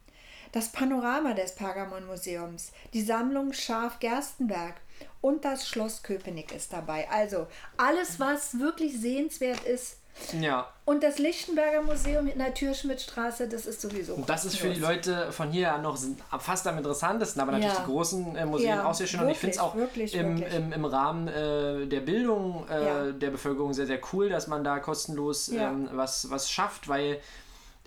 [0.53, 4.77] das Panorama des Pergamon-Museums, die Sammlung Scharf-Gerstenberg
[5.21, 7.09] und das Schloss Köpenick ist dabei.
[7.11, 9.98] Also alles, was wirklich sehenswert ist.
[10.41, 10.69] Ja.
[10.85, 14.15] Und das Lichtenberger Museum in der Türschmidtstraße, das ist sowieso.
[14.15, 14.81] Und das ist für die.
[14.81, 15.99] Leute von hier noch
[16.39, 17.81] fast am interessantesten, aber natürlich Ja.
[17.85, 19.21] die großen äh, Museen Ja, auch sehr schön.
[19.21, 20.55] Und ich finde es wirklich, auch wirklich, im, wirklich.
[20.55, 23.13] Im, im Rahmen äh, der Bildung äh, Ja.
[23.13, 27.21] der Bevölkerung sehr, sehr cool, dass man da kostenlos ähm, was, was schafft, weil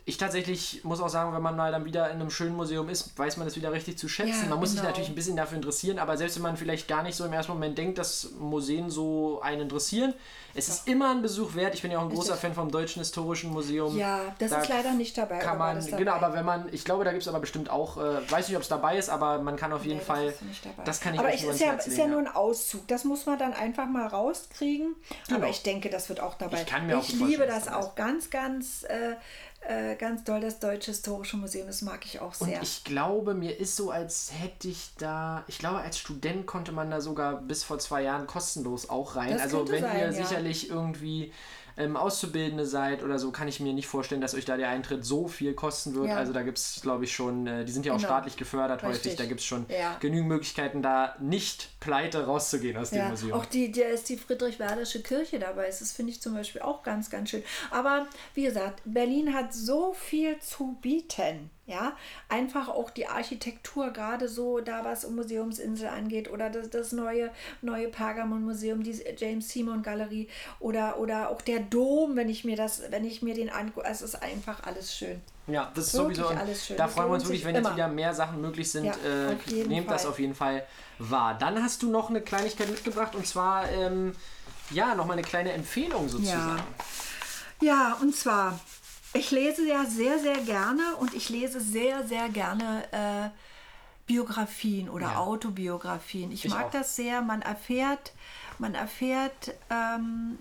[0.04, 3.18] ich tatsächlich muss auch sagen, wenn man mal dann wieder in einem schönen Museum ist,
[3.18, 4.44] weiß man das wieder richtig zu schätzen.
[4.44, 4.90] Ja, man muss sich genau.
[4.90, 7.54] natürlich ein bisschen dafür interessieren, aber selbst wenn man vielleicht gar nicht so im ersten
[7.54, 10.14] Moment denkt, dass Museen so einen interessieren,
[10.54, 11.76] es ist immer ein Besuch wert.
[11.76, 12.36] Ich bin ja auch ein großer.
[12.36, 13.98] Fan vom Deutschen Historischen Museum.
[13.98, 15.40] Ja, das Da ist leider nicht dabei.
[15.40, 15.98] Kann man, das dabei?
[15.98, 18.58] genau, aber wenn man, ich glaube, da gibt es aber bestimmt auch, äh, weiß nicht,
[18.58, 20.34] ob es dabei ist, aber man kann auf jeden Nee, Fall,
[20.76, 22.88] das, das kann ich aber es ist ja, ist ja nur ein Auszug.
[22.88, 24.96] Das muss man dann einfach mal rauskriegen.
[25.28, 25.40] Genau.
[25.40, 26.62] Aber ich denke, das wird auch dabei.
[26.62, 29.16] Ich kann mir auch ich gut liebe das auch ganz, ganz, äh,
[29.62, 30.41] äh, ganz doll.
[30.41, 32.62] Das Deutsche Historische Museum, das mag ich auch Und sehr.
[32.62, 36.89] ich glaube, mir ist so, als hätte ich da, ich glaube, als Student konnte man
[36.89, 39.34] da sogar bis vor zwei Jahren kostenlos auch rein.
[39.34, 40.13] Das also wenn sein, ihr ja.
[40.13, 41.32] sicherlich irgendwie
[41.82, 45.04] ähm, Auszubildende seid oder so, kann ich mir nicht vorstellen, dass euch da der Eintritt
[45.06, 46.08] so viel kosten wird.
[46.08, 46.17] Ja.
[46.17, 48.08] Also da gibt es, glaube ich, schon, äh, die sind ja auch Genau.
[48.08, 49.15] staatlich gefördert häufig, Richtig.
[49.17, 49.98] da gibt es schon Ja.
[50.00, 53.34] genügend Möglichkeiten, da nicht pleite rauszugehen aus dem Ja, Museum.
[53.34, 55.67] auch die, da ist die Friedrich-Werdersche Kirche dabei.
[55.67, 57.44] Das finde ich zum Beispiel auch ganz, ganz schön.
[57.72, 61.50] Aber wie gesagt, Berlin hat so viel zu bieten.
[61.72, 61.96] Ja,
[62.28, 67.32] einfach auch die Architektur, gerade so da, was um Museumsinsel angeht, oder das, das neue,
[67.62, 70.28] neue Pergamon-Museum, die James Simon Galerie
[70.60, 74.02] oder, oder auch der Dom, wenn ich mir das, wenn ich mir den angucke, es
[74.02, 75.22] ist einfach alles schön.
[75.48, 76.36] Ja, das ist Wirklich sowieso.
[76.38, 76.76] alles schön.
[76.78, 77.76] Da Das freuen wir uns wirklich, wenn jetzt immer.
[77.76, 78.86] wieder mehr Sachen möglich sind.
[78.86, 80.12] Ja, äh, nehmt das Fall.
[80.12, 80.66] auf jeden Fall
[81.00, 81.38] wahr.
[81.38, 84.14] Dann hast du noch eine Kleinigkeit mitgebracht und zwar, ähm,
[84.72, 86.62] ja, nochmal eine kleine Empfehlung sozusagen.
[87.62, 88.60] Ja, und zwar,
[89.13, 93.30] ich lese ja sehr, sehr gerne und ich lese sehr, sehr gerne äh,
[94.08, 95.17] Biografien oder Ja.
[95.17, 96.32] Autobiografien.
[96.32, 96.71] Ich, Ich mag auch.
[96.71, 97.21] das sehr.
[97.21, 98.13] Man erfährt,
[98.58, 100.38] man erfährt ähm,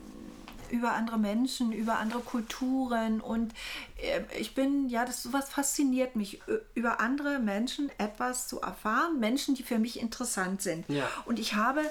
[0.70, 3.52] über andere Menschen, über andere Kulturen und
[3.96, 6.40] äh, ich bin, ja, das sowas fasziniert mich,
[6.74, 10.88] über andere Menschen etwas zu erfahren, Menschen, die für mich interessant sind.
[10.88, 11.08] Ja.
[11.26, 11.82] Und ich habe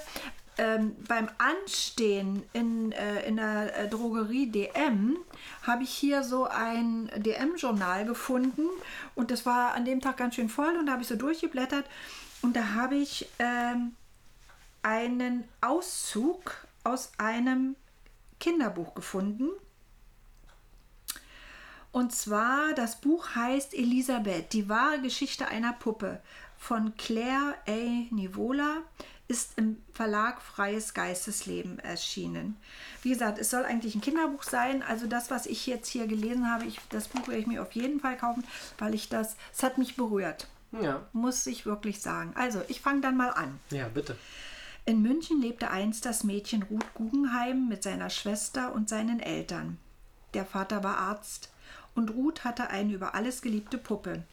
[0.60, 5.18] ähm, beim Anstehen in, äh, in der äh, Drogerie DM
[5.64, 8.68] habe ich hier so ein DM-Journal gefunden
[9.16, 11.86] und das war an dem Tag ganz schön voll und da habe ich so durchgeblättert
[12.42, 13.96] und da habe ich ähm,
[14.84, 17.78] einen Auszug aus einem
[18.42, 19.50] Kinderbuch gefunden.
[21.92, 26.22] Und zwar, das Buch heißt Elisabeth, die wahre Geschichte einer Puppe
[26.58, 28.14] von Claire A.
[28.14, 28.84] Nivola
[29.30, 32.58] ist im Verlag Freies Geistesleben erschienen.
[33.04, 34.82] Wie gesagt, es soll eigentlich ein Kinderbuch sein.
[34.82, 37.72] Also das, was ich jetzt hier gelesen habe, ich, das Buch werde ich mir auf
[37.74, 38.44] jeden Fall kaufen,
[38.80, 40.48] weil ich das, es hat mich berührt.
[40.72, 41.06] Ja.
[41.14, 42.34] Muss ich wirklich sagen.
[42.36, 43.60] Also, ich fange dann mal an.
[43.70, 44.18] Ja, bitte.
[44.86, 49.78] In München lebte einst das Mädchen Ruth Guggenheim mit seiner Schwester und seinen Eltern.
[50.34, 51.52] Der Vater war Arzt
[51.94, 54.24] und Ruth hatte eine über alles geliebte Puppe,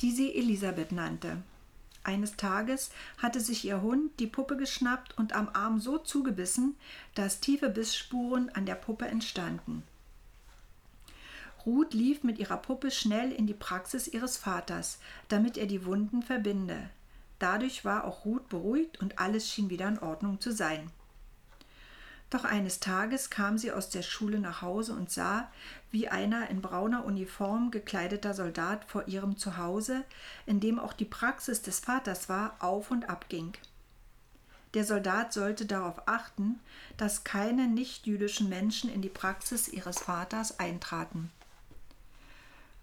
[0.00, 1.38] die sie Elisabeth nannte.
[2.02, 6.76] Eines Tages hatte sich ihr Hund die Puppe geschnappt und am Arm so zugebissen,
[7.14, 9.82] dass tiefe Bissspuren an der Puppe entstanden.
[11.66, 16.22] Ruth lief mit ihrer Puppe schnell in die Praxis ihres Vaters, damit er die Wunden
[16.22, 16.88] verbinde.
[17.38, 20.90] Dadurch war auch Ruth beruhigt und alles schien wieder in Ordnung zu sein.
[22.30, 25.50] Doch eines Tages kam sie aus der Schule nach Hause und sah,
[25.90, 30.04] wie einer in brauner Uniform gekleideter Soldat vor ihrem Zuhause,
[30.46, 33.52] in dem auch die Praxis des Vaters war, auf und ab ging.
[34.74, 36.60] Der Soldat sollte darauf achten,
[36.96, 41.30] dass keine nichtjüdischen Menschen in die Praxis ihres Vaters eintraten.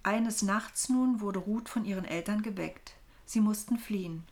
[0.03, 2.93] Eines Nachts nun wurde Ruth von ihren Eltern geweckt.
[3.25, 4.23] Sie mussten fliehen.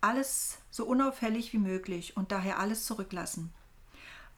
[0.00, 3.52] Alles so unauffällig wie möglich und daher alles zurücklassen.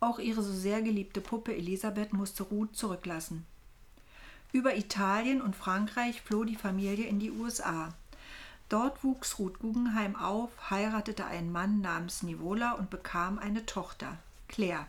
[0.00, 3.46] Auch ihre so sehr geliebte Puppe Elisabeth musste Ruth zurücklassen.
[4.52, 7.92] Über Italien und Frankreich floh die Familie in die USA.
[8.68, 14.86] Dort wuchs Ruth Guggenheim auf, heiratete einen Mann namens Nivola und bekam eine Tochter, Claire.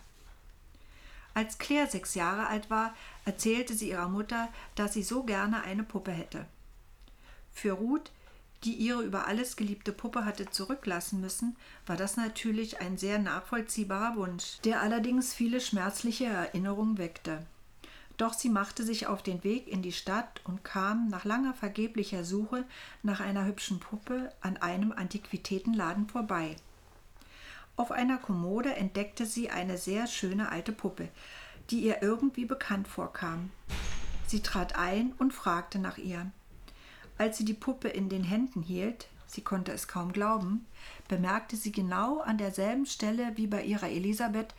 [1.34, 5.84] Als Claire sechs Jahre alt war, erzählte sie ihrer Mutter, dass sie so gerne eine
[5.84, 6.46] Puppe hätte.
[7.54, 8.12] Für Ruth
[8.64, 14.16] die ihre über alles geliebte Puppe hatte zurücklassen müssen, war das natürlich ein sehr nachvollziehbarer
[14.16, 17.46] Wunsch, der allerdings viele schmerzliche Erinnerungen weckte.
[18.18, 22.24] Doch sie machte sich auf den Weg in die Stadt und kam nach langer vergeblicher
[22.24, 22.66] Suche
[23.04, 26.56] nach einer hübschen Puppe an einem Antiquitätenladen vorbei.
[27.76, 31.10] Auf einer Kommode entdeckte sie eine sehr schöne alte Puppe,
[31.70, 33.52] die ihr irgendwie bekannt vorkam.
[34.26, 36.32] Sie trat ein und fragte nach ihr.
[37.18, 40.66] Als sie die Puppe in den Händen hielt, sie konnte es kaum glauben,
[41.08, 44.54] bemerkte sie genau an derselben Stelle wie bei ihrer Elisabeth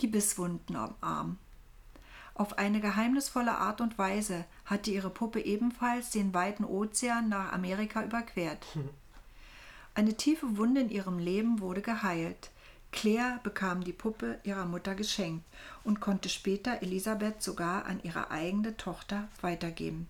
[0.00, 1.38] die Bisswunden am Arm.
[2.34, 8.02] Auf eine geheimnisvolle Art und Weise hatte ihre Puppe ebenfalls den weiten Ozean nach Amerika
[8.02, 8.66] überquert.
[9.94, 12.50] Eine tiefe Wunde in ihrem Leben wurde geheilt.
[12.92, 15.44] Claire bekam die Puppe ihrer Mutter geschenkt
[15.84, 20.08] und konnte später Elisabeth sogar an ihre eigene Tochter weitergeben.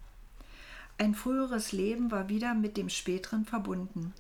[0.99, 4.15] Ein früheres Leben war wieder mit dem späteren verbunden.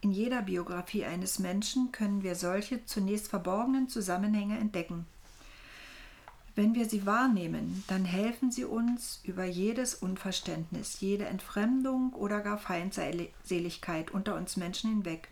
[0.00, 5.06] In jeder Biografie eines Menschen können wir solche zunächst verborgenen Zusammenhänge entdecken.
[6.54, 12.58] Wenn wir sie wahrnehmen, dann helfen sie uns über jedes Unverständnis, jede Entfremdung oder gar
[12.58, 15.28] Feindseligkeit unter uns Menschen hinweg.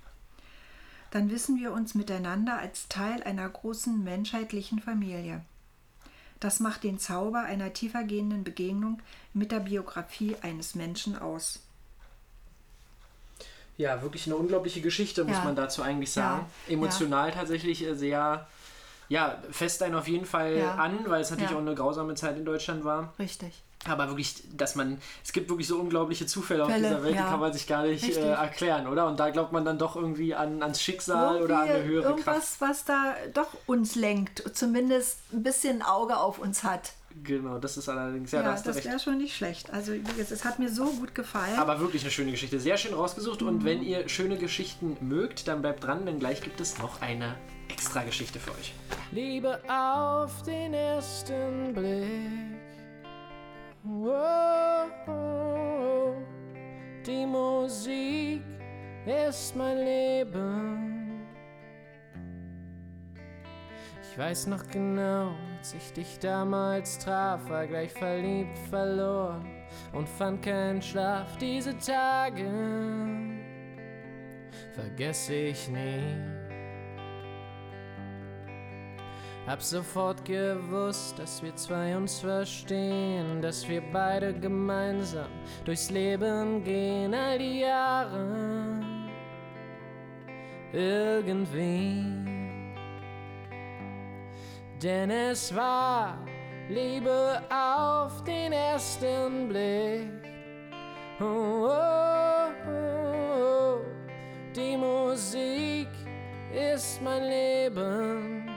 [1.11, 5.43] Dann wissen wir uns miteinander als Teil einer großen menschheitlichen Familie.
[6.41, 9.01] Das macht den Zauber einer tiefergehenden Begegnung
[9.35, 11.61] mit der Biografie eines Menschen aus.
[13.77, 15.45] Ja, wirklich eine unglaubliche Geschichte, muss Ja.
[15.45, 16.47] man dazu eigentlich sagen.
[16.67, 16.73] Ja.
[16.75, 18.47] Emotional tatsächlich äh, sehr,
[19.09, 20.75] ja, fest einen auf jeden Fall Ja.
[20.75, 21.57] an, weil es natürlich Ja.
[21.57, 23.13] auch eine grausame Zeit in Deutschland war.
[23.19, 23.63] Richtig.
[23.87, 27.23] Aber wirklich, dass man, es gibt wirklich so unglaubliche Zufälle auf Fälle, dieser Welt, ja.
[27.23, 29.07] die kann man sich gar nicht äh, erklären, oder?
[29.07, 32.11] Und da glaubt man dann doch irgendwie an, ans Schicksal oder an eine Irgendwie höhere
[32.11, 32.61] irgendwas, Kraft.
[32.61, 36.93] was da doch uns lenkt, zumindest ein bisschen ein Auge auf uns hat.
[37.25, 39.71] Genau, das ist allerdings, ja, Ja, da das wäre schon nicht schlecht.
[39.73, 41.59] Also wie gesagt, es hat mir so gut gefallen.
[41.59, 42.61] Aber wirklich eine schöne Geschichte.
[42.61, 43.41] Sehr schön rausgesucht.
[43.41, 43.49] Mhm.
[43.49, 47.35] Und wenn ihr schöne Geschichten mögt, dann bleibt dran, denn gleich gibt es noch eine
[47.69, 48.75] extra Geschichte für euch.
[49.11, 52.70] Liebe auf den ersten Blick.
[53.83, 54.91] Wow,
[57.07, 58.43] die Musik
[59.07, 61.27] ist mein Leben.
[64.03, 69.47] Ich weiß noch genau, als ich dich damals traf, war gleich verliebt, verloren
[69.95, 71.39] und fand keinen Schlaf.
[71.39, 72.51] Diese Tage
[74.75, 76.40] vergesse ich nie.
[79.51, 85.27] Hab sofort gewusst, dass wir zwei uns verstehen, dass wir beide gemeinsam
[85.65, 88.81] durchs Leben gehen, all die Jahre.
[90.73, 92.31] Irgendwie
[94.83, 96.19] denn es war
[96.69, 100.09] Liebe auf den ersten Blick.
[101.21, 103.79] Oh, oh, oh,
[104.57, 105.89] die Musik
[106.53, 108.50] ist mein Leben,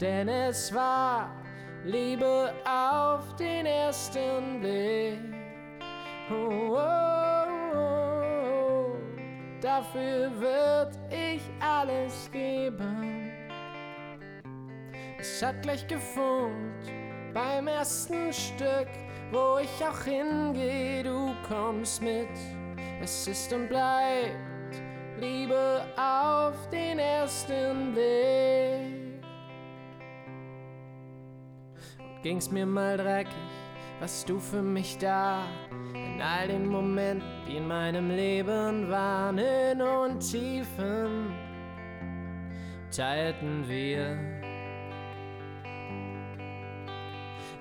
[0.00, 1.30] denn es war
[1.84, 5.18] Liebe auf den ersten Blick.
[6.30, 8.96] Oh, oh, oh,
[9.60, 13.32] dafür wird ich alles geben.
[15.18, 16.92] Es hat gleich gefunkt
[17.32, 18.88] beim ersten Stück,
[19.32, 22.28] wo ich auch hingehe, du kommst mit.
[23.00, 24.36] Es ist und bleibt
[25.18, 28.97] Liebe auf den ersten Blick.
[32.22, 33.32] Ging's mir mal dreckig,
[34.00, 35.44] was du für mich da
[35.94, 41.32] in all den Momenten, die in meinem Leben waren, in und Tiefen
[42.90, 44.16] teilten wir.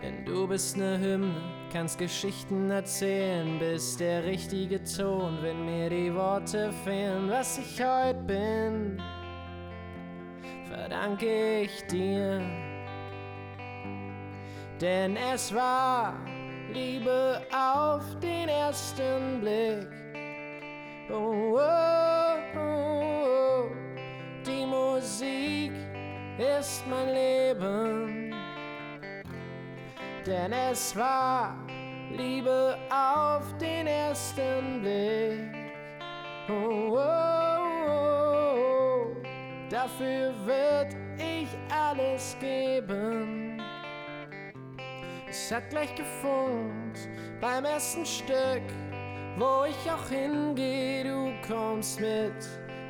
[0.02, 1.36] Denn du bist ne Hymne,
[1.72, 8.22] kannst Geschichten erzählen, bist der richtige Ton, wenn mir die Worte fehlen, was ich heute
[8.22, 9.02] bin,
[10.70, 12.67] verdanke ich dir.
[14.80, 16.14] Denn es war
[16.74, 19.88] Liebe auf den ersten Blick.
[21.10, 23.72] Oh, oh, oh, oh.
[24.46, 25.72] die Musik
[26.38, 28.28] ist mein Leben
[30.28, 31.56] denn es war
[32.12, 35.72] Liebe auf den ersten Blick.
[36.50, 39.16] Oh, oh, oh,
[39.70, 43.47] dafür wird ich alles geben.
[45.30, 47.10] Es hat gleich gefunkt
[47.42, 48.64] beim ersten Stück,
[49.38, 52.34] wo ich auch hingehe, du kommst mit.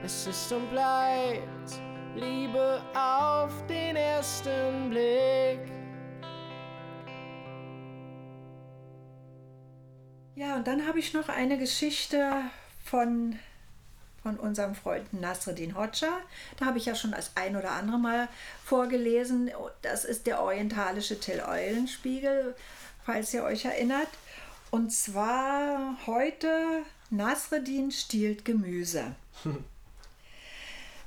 [0.04, 1.82] Es ist und bleibt
[2.16, 5.60] Liebe auf den ersten Blick.
[10.36, 12.32] Ja, und dann habe ich noch eine Geschichte
[12.84, 13.40] von,
[14.28, 16.20] von unserem Freund Nasreddin Hoxha.
[16.58, 18.28] Da habe ich ja schon das ein oder andere Mal
[18.66, 19.50] vorgelesen.
[19.82, 22.54] Das ist der orientalische Till Eulenspiegel,
[23.06, 24.10] falls ihr euch erinnert.
[24.70, 29.16] Und zwar heute Nasreddin stiehlt Gemüse.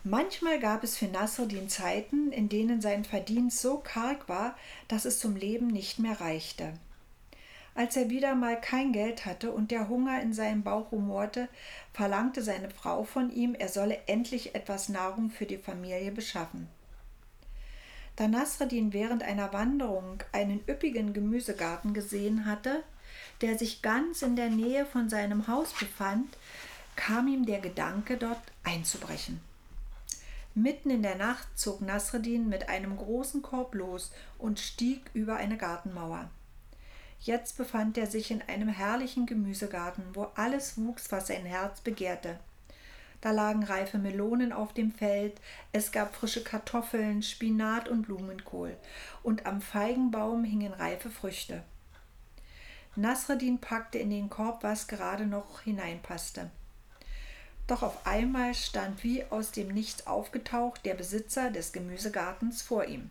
[0.02, 4.56] Manchmal gab es für Nasreddin Zeiten, in denen sein Verdienst so karg war,
[4.88, 6.72] dass es zum Leben nicht mehr reichte.
[7.74, 11.48] Als er wieder mal kein Geld hatte und der Hunger in seinem Bauch rumorte,
[11.92, 16.68] verlangte seine Frau von ihm, er solle endlich etwas Nahrung für die Familie beschaffen.
[18.16, 22.82] Da Nasreddin während einer Wanderung einen üppigen Gemüsegarten gesehen hatte,
[23.40, 26.36] der sich ganz in der Nähe von seinem Haus befand,
[26.96, 29.40] kam ihm der Gedanke, dort einzubrechen.
[30.54, 35.56] Mitten in der Nacht zog Nasreddin mit einem großen Korb los und stieg über eine
[35.56, 36.28] Gartenmauer.
[37.20, 42.38] Jetzt befand er sich in einem herrlichen Gemüsegarten, wo alles wuchs, was sein Herz begehrte.
[43.20, 45.38] Da lagen reife Melonen auf dem Feld,
[45.72, 48.74] es gab frische Kartoffeln, Spinat und Blumenkohl,
[49.22, 51.62] und am Feigenbaum hingen reife Früchte.
[52.96, 56.50] Nasreddin packte in den Korb, was gerade noch hineinpasste.
[57.66, 63.10] Doch auf einmal stand wie aus dem Nichts aufgetaucht der Besitzer des Gemüsegartens vor ihm.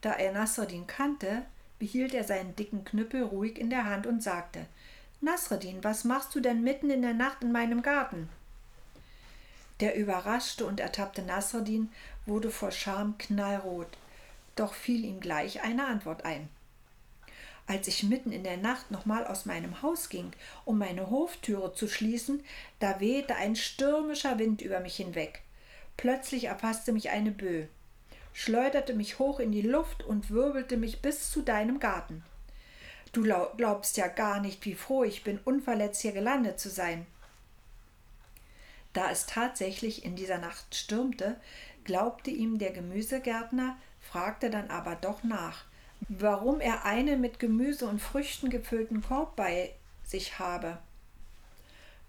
[0.00, 1.42] Da er Nasreddin kannte,
[1.80, 4.66] behielt er seinen dicken Knüppel ruhig in der Hand und sagte
[5.20, 8.28] Nasreddin, was machst du denn mitten in der Nacht in meinem Garten?
[9.80, 11.90] Der überraschte und ertappte Nasreddin
[12.26, 13.88] wurde vor Scham knallrot,
[14.54, 16.48] doch fiel ihm gleich eine Antwort ein.
[17.66, 20.32] Als ich mitten in der Nacht nochmal aus meinem Haus ging,
[20.64, 22.44] um meine Hoftüre zu schließen,
[22.78, 25.42] da wehte ein stürmischer Wind über mich hinweg.
[25.96, 27.68] Plötzlich erfasste mich eine Böe
[28.40, 32.24] schleuderte mich hoch in die Luft und wirbelte mich bis zu deinem Garten.
[33.12, 37.06] Du glaubst ja gar nicht, wie froh ich bin, unverletzt hier gelandet zu sein.
[38.94, 41.36] Da es tatsächlich in dieser Nacht stürmte,
[41.84, 45.66] glaubte ihm der Gemüsegärtner, fragte dann aber doch nach,
[46.08, 50.78] warum er einen mit Gemüse und Früchten gefüllten Korb bei sich habe.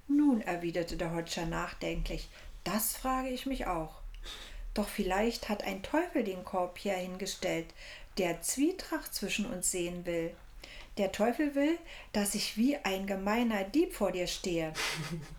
[0.07, 2.29] Nun, erwiderte der Hotscher nachdenklich,
[2.63, 4.01] das frage ich mich auch.
[4.73, 7.67] Doch vielleicht hat ein Teufel den Korb hier hingestellt,
[8.17, 10.33] der Zwietracht zwischen uns sehen will.
[10.97, 11.77] Der Teufel will,
[12.13, 14.73] dass ich wie ein gemeiner Dieb vor dir stehe.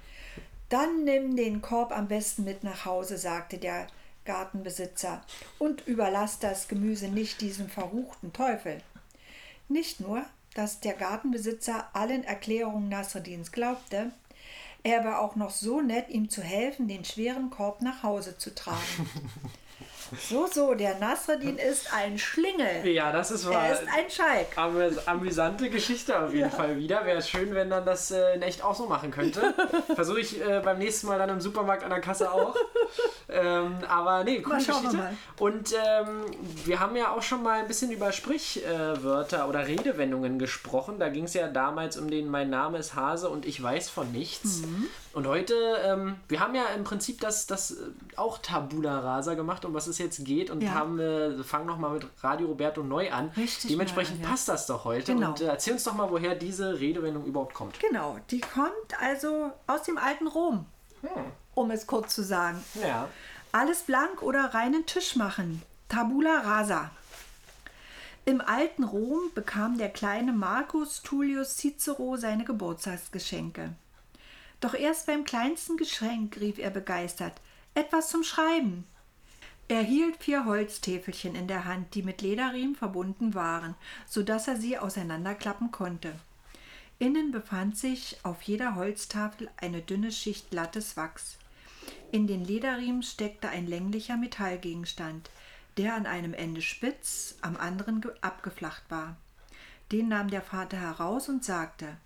[0.68, 3.87] Dann nimm den Korb am besten mit nach Hause, sagte der
[4.24, 5.22] Gartenbesitzer,
[5.59, 8.80] und überlass das Gemüse nicht diesem verruchten Teufel.
[9.68, 10.24] Nicht nur,
[10.55, 14.12] dass der Gartenbesitzer allen Erklärungen Nasreddins glaubte,
[14.83, 18.55] er war auch noch so nett, ihm zu helfen, den schweren Korb nach Hause zu
[18.55, 18.78] tragen.
[20.18, 22.86] So, so, der Nasreddin ist ein Schlingel.
[22.86, 23.66] Ja, das ist wahr.
[23.66, 24.56] Er ist ein Schalk.
[24.56, 27.04] Amüs amüsante Geschichte auf jeden Fall wieder.
[27.06, 29.54] Wäre schön, wenn man das äh, in echt auch so machen könnte.
[29.94, 32.54] Versuche ich äh, beim nächsten Mal dann im Supermarkt an der Kasse auch.
[33.28, 34.96] ähm, aber nee, coole Geschichte.
[34.96, 35.16] mal.
[35.38, 36.24] Und ähm,
[36.64, 40.98] wir haben ja auch schon mal ein bisschen über Sprichwörter oder Redewendungen gesprochen.
[40.98, 44.12] Da ging es ja damals um den Mein Name ist Hase und ich weiß von
[44.12, 44.58] nichts.
[44.58, 44.88] Mhm.
[45.14, 45.54] Und heute,
[45.84, 47.76] ähm, wir haben ja im Prinzip das, das äh,
[48.16, 50.50] auch Tabula Rasa gemacht, um was es jetzt geht.
[50.50, 50.70] Und Ja.
[50.72, 53.30] haben, äh, fangen nochmal mit Radio Roberto neu an.
[53.36, 54.30] Richtig Dementsprechend neu ja.
[54.30, 55.14] passt das doch heute.
[55.14, 55.30] Genau.
[55.30, 57.78] Und äh, erzähl uns doch mal, woher diese Redewendung überhaupt kommt.
[57.80, 60.64] Genau, die kommt also aus dem alten Rom,
[61.54, 62.62] um es kurz zu sagen.
[62.82, 63.08] Ja.
[63.52, 65.60] Alles blank oder reinen Tisch machen.
[65.90, 66.90] Tabula rasa.
[68.24, 73.74] Im alten Rom bekam der kleine Marcus Tullius Cicero seine Geburtstagsgeschenke.
[74.62, 77.34] Doch erst beim kleinsten Geschenk rief er begeistert:
[77.74, 78.86] Etwas zum Schreiben.
[79.66, 83.74] Er hielt vier Holztäfelchen in der Hand, die mit Lederriemen verbunden waren,
[84.06, 86.14] so dass er sie auseinanderklappen konnte.
[86.98, 91.38] Innen befand sich auf jeder Holztafel eine dünne Schicht glattes Wachs.
[92.12, 95.30] In den Lederriemen steckte ein länglicher Metallgegenstand,
[95.76, 99.16] der an einem Ende spitz, am anderen ge- abgeflacht war.
[99.90, 101.96] Den nahm der Vater heraus und sagte: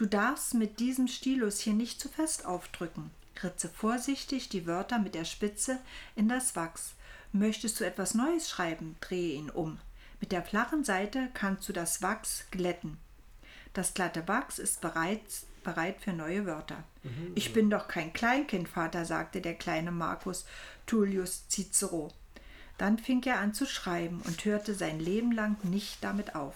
[0.00, 3.10] Du darfst mit diesem Stilus hier nicht zu fest aufdrücken.
[3.42, 5.78] Ritze vorsichtig die Wörter mit der Spitze
[6.16, 6.94] in das Wachs.
[7.32, 9.78] Möchtest du etwas Neues schreiben, drehe ihn um.
[10.18, 12.96] Mit der flachen Seite kannst du das Wachs glätten.
[13.74, 16.82] Das glatte Wachs ist bereits bereit für neue Wörter.
[17.34, 20.46] Ich bin doch kein Kleinkind, Vater, sagte der kleine Marcus
[20.86, 22.10] Tullius Cicero.
[22.78, 26.54] Dann fing er an zu schreiben und hörte sein Leben lang nicht damit auf.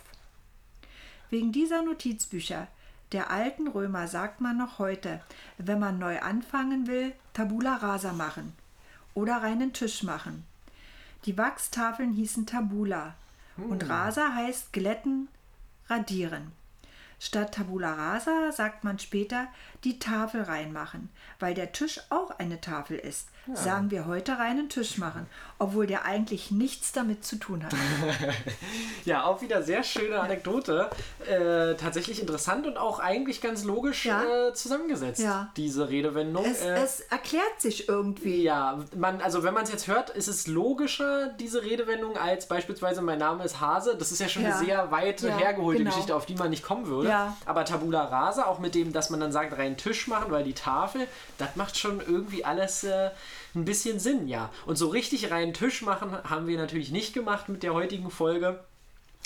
[1.29, 2.69] Wegen dieser Notizbücher
[3.13, 5.21] der alten Römer sagt man noch heute,
[5.59, 8.55] wenn man neu anfangen will, Tabula rasa machen
[9.15, 10.45] oder reinen Tisch machen.
[11.25, 13.15] Die Wachstafeln hießen Tabula
[13.57, 15.29] und rasa heißt glätten,
[15.89, 16.53] radieren.
[17.21, 19.47] Statt Tabula rasa sagt man später
[19.85, 21.09] die Tafel reinmachen,
[21.39, 23.29] weil der Tisch auch eine Tafel ist.
[23.53, 25.27] Sagen wir heute reinen Tisch machen,
[25.59, 27.75] obwohl der eigentlich nichts damit zu tun hat.
[29.05, 30.89] Ja, auch wieder sehr schöne Anekdote.
[31.29, 34.23] Äh, tatsächlich interessant und auch eigentlich ganz logisch Ja.
[34.49, 35.51] äh, zusammengesetzt, Ja.
[35.59, 36.45] diese Redewendung.
[36.47, 38.43] Es, äh, es erklärt sich irgendwie.
[38.43, 43.03] ja, man, also wenn man es jetzt hört, ist es logischer, diese Redewendung, als beispielsweise
[43.03, 43.95] mein Name ist Hase.
[43.99, 44.57] Das ist ja schon Ja.
[44.57, 45.91] eine sehr weit Ja, hergeholte genau.
[45.91, 47.11] Geschichte, auf die man nicht kommen würde.
[47.11, 47.37] Ja.
[47.45, 50.55] Aber Tabula Rasa, auch mit dem, dass man dann sagt, rein Tisch machen, weil die
[50.55, 51.07] Tafel,
[51.39, 53.11] das macht schon irgendwie alles äh,
[53.55, 54.51] ein bisschen Sinn, ja.
[54.67, 58.65] Und so richtig rein Tisch machen haben wir natürlich nicht gemacht mit der heutigen Folge.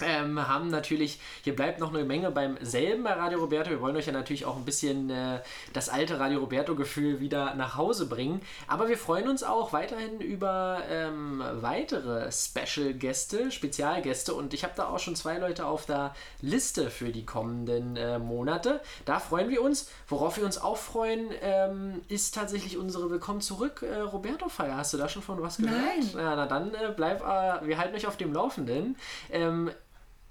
[0.01, 3.70] Ähm, haben natürlich, hier bleibt noch eine Menge beim selben bei Radio Roberto.
[3.70, 5.40] Wir wollen euch ja natürlich auch ein bisschen äh,
[5.72, 8.40] das alte Radio Roberto-Gefühl wieder nach Hause bringen.
[8.68, 14.34] Aber wir freuen uns auch weiterhin über ähm, weitere Special-Gäste, Spezialgäste.
[14.34, 18.20] Und ich habe da auch schon zwei Leute auf der Liste für die kommenden äh,
[18.20, 18.80] Monate.
[19.05, 19.90] Da freuen wir uns.
[20.07, 24.76] Worauf wir uns auch freuen, ähm, ist tatsächlich unsere Willkommen zurück äh, Roberto-Feier.
[24.76, 25.76] Hast du da schon von was gehört?
[25.76, 26.11] Nein.
[26.14, 28.96] Ja, na dann äh, bleib, äh, wir halten euch auf dem Laufenden.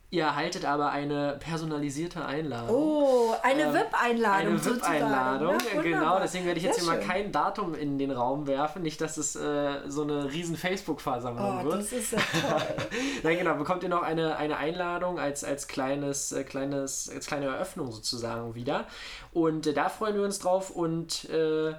[0.10, 2.74] Ihr erhaltet aber eine personalisierte Einladung.
[2.74, 4.47] Oh, eine Ähm, VIP-Einladung.
[4.53, 5.58] Eine VIP-Einladung.
[5.76, 6.20] Ja, genau.
[6.22, 7.10] Deswegen werde ich jetzt Sehr hier mal schön.
[7.12, 8.84] kein Datum in den Raum werfen.
[8.84, 11.80] Nicht, dass es äh, so eine riesen Facebook-Versammlung Oh, wird.
[11.82, 12.62] das ist ja toll.
[13.24, 17.47] Nein, genau, bekommt ihr noch eine, eine Einladung als, als, kleines, äh, kleines, als kleine
[17.47, 18.86] Eröffnung sozusagen wieder.
[19.34, 20.70] Und äh, da freuen wir uns drauf.
[20.70, 21.74] Und äh,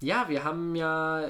[0.00, 1.22] ja, wir haben ja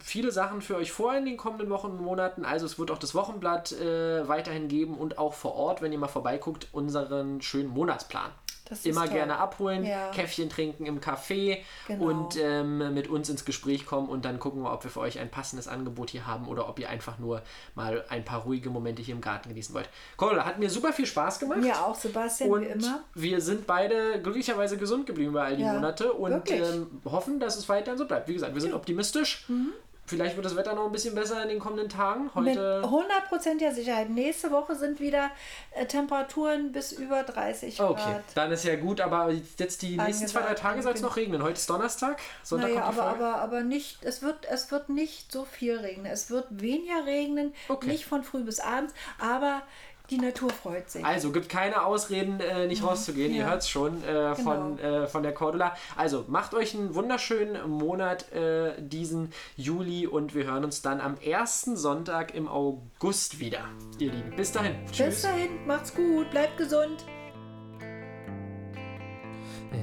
[0.00, 2.44] viele Sachen für euch vor in den kommenden Wochen und Monaten.
[2.44, 5.98] Also es wird auch das Wochenblatt äh, weiterhin geben und auch vor Ort, wenn ihr
[5.98, 8.30] mal vorbeiguckt, unseren schönen Monatsplan.
[8.70, 10.10] Das Immer gerne abholen, Ja.
[10.12, 11.58] Käffchen trinken im Café
[11.88, 12.04] Genau.
[12.04, 15.18] und ähm, mit uns ins Gespräch kommen und dann gucken wir, ob wir für euch
[15.18, 17.42] ein passendes Angebot hier haben oder ob ihr einfach nur
[17.74, 19.88] mal ein paar ruhige Momente hier im Garten genießen wollt.
[20.16, 21.58] Corolla, hat mir super viel Spaß gemacht.
[21.60, 23.00] Mir auch, Sebastian, Und wie immer.
[23.14, 27.56] wir sind beide glücklicherweise gesund geblieben bei all die Ja, Monate und ähm, hoffen, dass
[27.56, 28.28] es weiterhin so bleibt.
[28.28, 29.44] Wie gesagt, wir sind optimistisch.
[29.48, 29.72] Mhm.
[30.10, 32.24] Vielleicht wird das Wetter noch ein bisschen besser in den kommenden Tagen.
[32.24, 32.82] Mit Heute.
[32.84, 34.10] 100%iger Sicherheit.
[34.10, 35.30] Nächste Woche sind wieder
[35.72, 37.90] äh, Temperaturen bis über 30 Grad.
[37.90, 41.16] Okay, dann ist ja gut, aber jetzt die nächsten zwei, drei Tage soll es noch
[41.16, 41.42] regnen.
[41.42, 43.24] Heute ist Donnerstag, Sonntag Naja, kommt die aber, Folge.
[43.26, 46.06] aber, aber nicht, es wird, es wird nicht so viel regnen.
[46.06, 47.86] Es wird weniger regnen, Okay.
[47.86, 49.62] nicht von früh bis abends, aber
[50.10, 51.04] die Natur freut sich.
[51.04, 53.32] Also gibt keine Ausreden, äh, nicht rauszugehen.
[53.32, 53.50] Ihr Ja.
[53.50, 55.02] hört es schon äh, von, Genau.
[55.04, 55.74] äh, von der Cordula.
[55.96, 61.16] Also macht euch einen wunderschönen Monat äh, diesen Juli und wir hören uns dann am
[61.18, 63.60] ersten Sonntag im August wieder.
[63.98, 64.74] Ihr Lieben, bis dahin.
[64.96, 67.04] Bis dahin, macht's gut, bleibt gesund.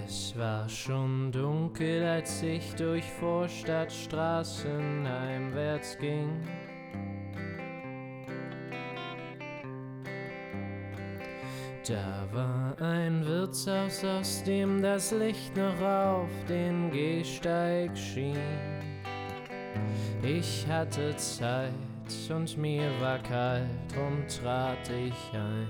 [0.06, 6.30] Es war schon dunkel, als ich durch Vorstadtstraßen heimwärts ging.
[11.88, 18.36] Da war ein Wirtshaus, aus dem das Licht noch auf den Gehsteig schien.
[20.22, 21.72] Ich hatte Zeit
[22.30, 25.68] und mir war kalt, drum trat ich ein.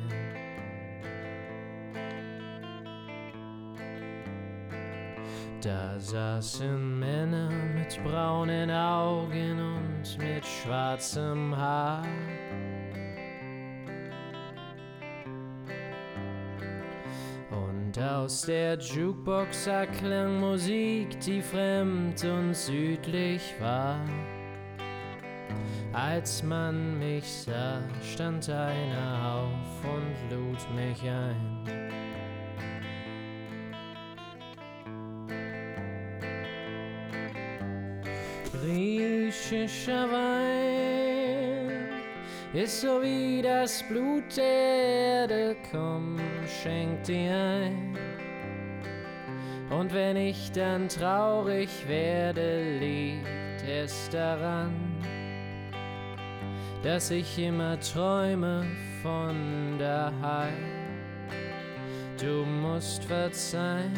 [5.62, 12.04] Da saßen Männer mit braunen Augen und mit schwarzem Haar.
[17.98, 24.00] Und aus der Jukebox erklang Musik, die fremd und südlich war.
[25.94, 31.64] Als man mich sah, stand einer auf und lud mich ein.
[38.52, 41.07] Griechischer Wein
[42.54, 46.18] ist so wie das Blut der Erde, komm,
[46.62, 47.98] schenk dir ein.
[49.70, 54.74] Und wenn ich dann traurig werde, liegt es daran,
[56.84, 58.66] dass ich immer träume
[59.02, 60.54] von daheim.
[62.20, 63.94] Du musst verzeihen.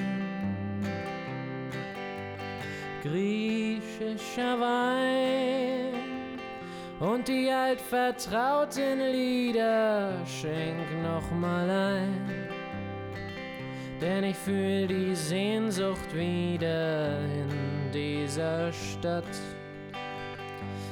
[3.03, 6.08] Griechischer Wein
[6.99, 12.49] und die altvertrauten Lieder schenk noch mal ein.
[14.01, 19.23] Denn ich fühl die Sehnsucht wieder in dieser Stadt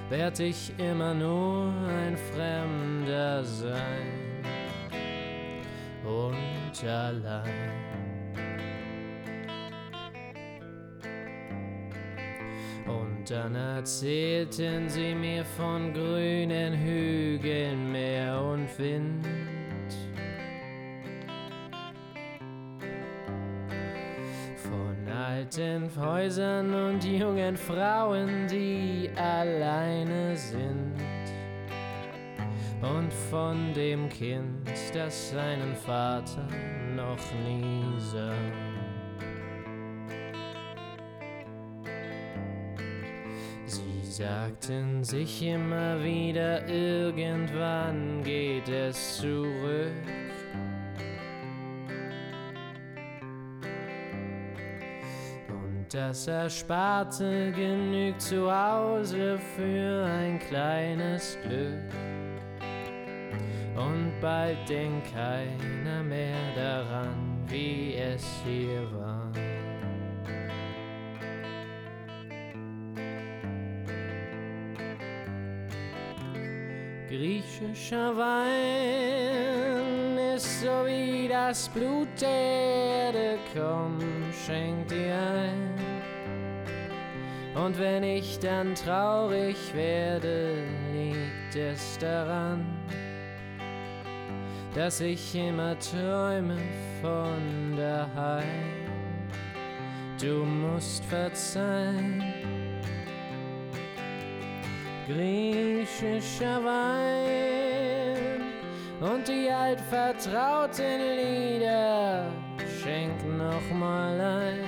[0.10, 4.44] werd ich immer nur ein Fremder sein
[6.06, 7.97] und allein.
[13.30, 19.26] Dann erzählten sie mir von grünen Hügeln, Meer und Wind.
[24.56, 30.96] Von alten Häusern und jungen Frauen, die alleine sind.
[32.82, 36.48] Und von dem Kind, das seinen Vater
[36.96, 38.67] noch nie sah.
[44.18, 49.92] Sagten sich immer wieder, irgendwann geht es zurück.
[55.50, 61.94] Und das Ersparte genügt zu Hause für ein kleines Glück.
[63.76, 69.32] Und bald denkt keiner mehr daran, wie es hier war.
[77.10, 83.98] Griechischer Wein ist so wie das Blut der Erde, komm,
[84.46, 85.74] schenk dir ein.
[87.56, 92.66] Und wenn ich dann traurig werde, liegt es daran,
[94.76, 96.58] dass ich immer träume
[97.02, 98.76] von daheim.
[100.20, 102.37] Du musst verzeihen.
[105.08, 108.42] Griechischer Wein
[109.00, 112.30] und die altvertrauten Lieder
[112.84, 114.66] schenk noch mal ein,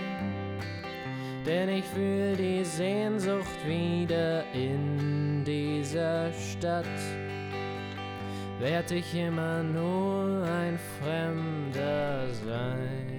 [1.45, 6.85] denn ich fühl die Sehnsucht wieder in dieser Stadt.
[8.61, 13.11] Werd ich immer nur ein Fremder sein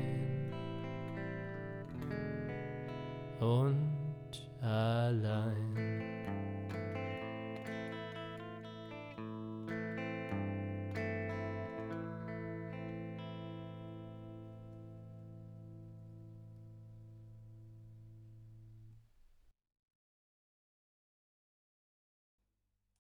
[3.41, 5.70] und allein.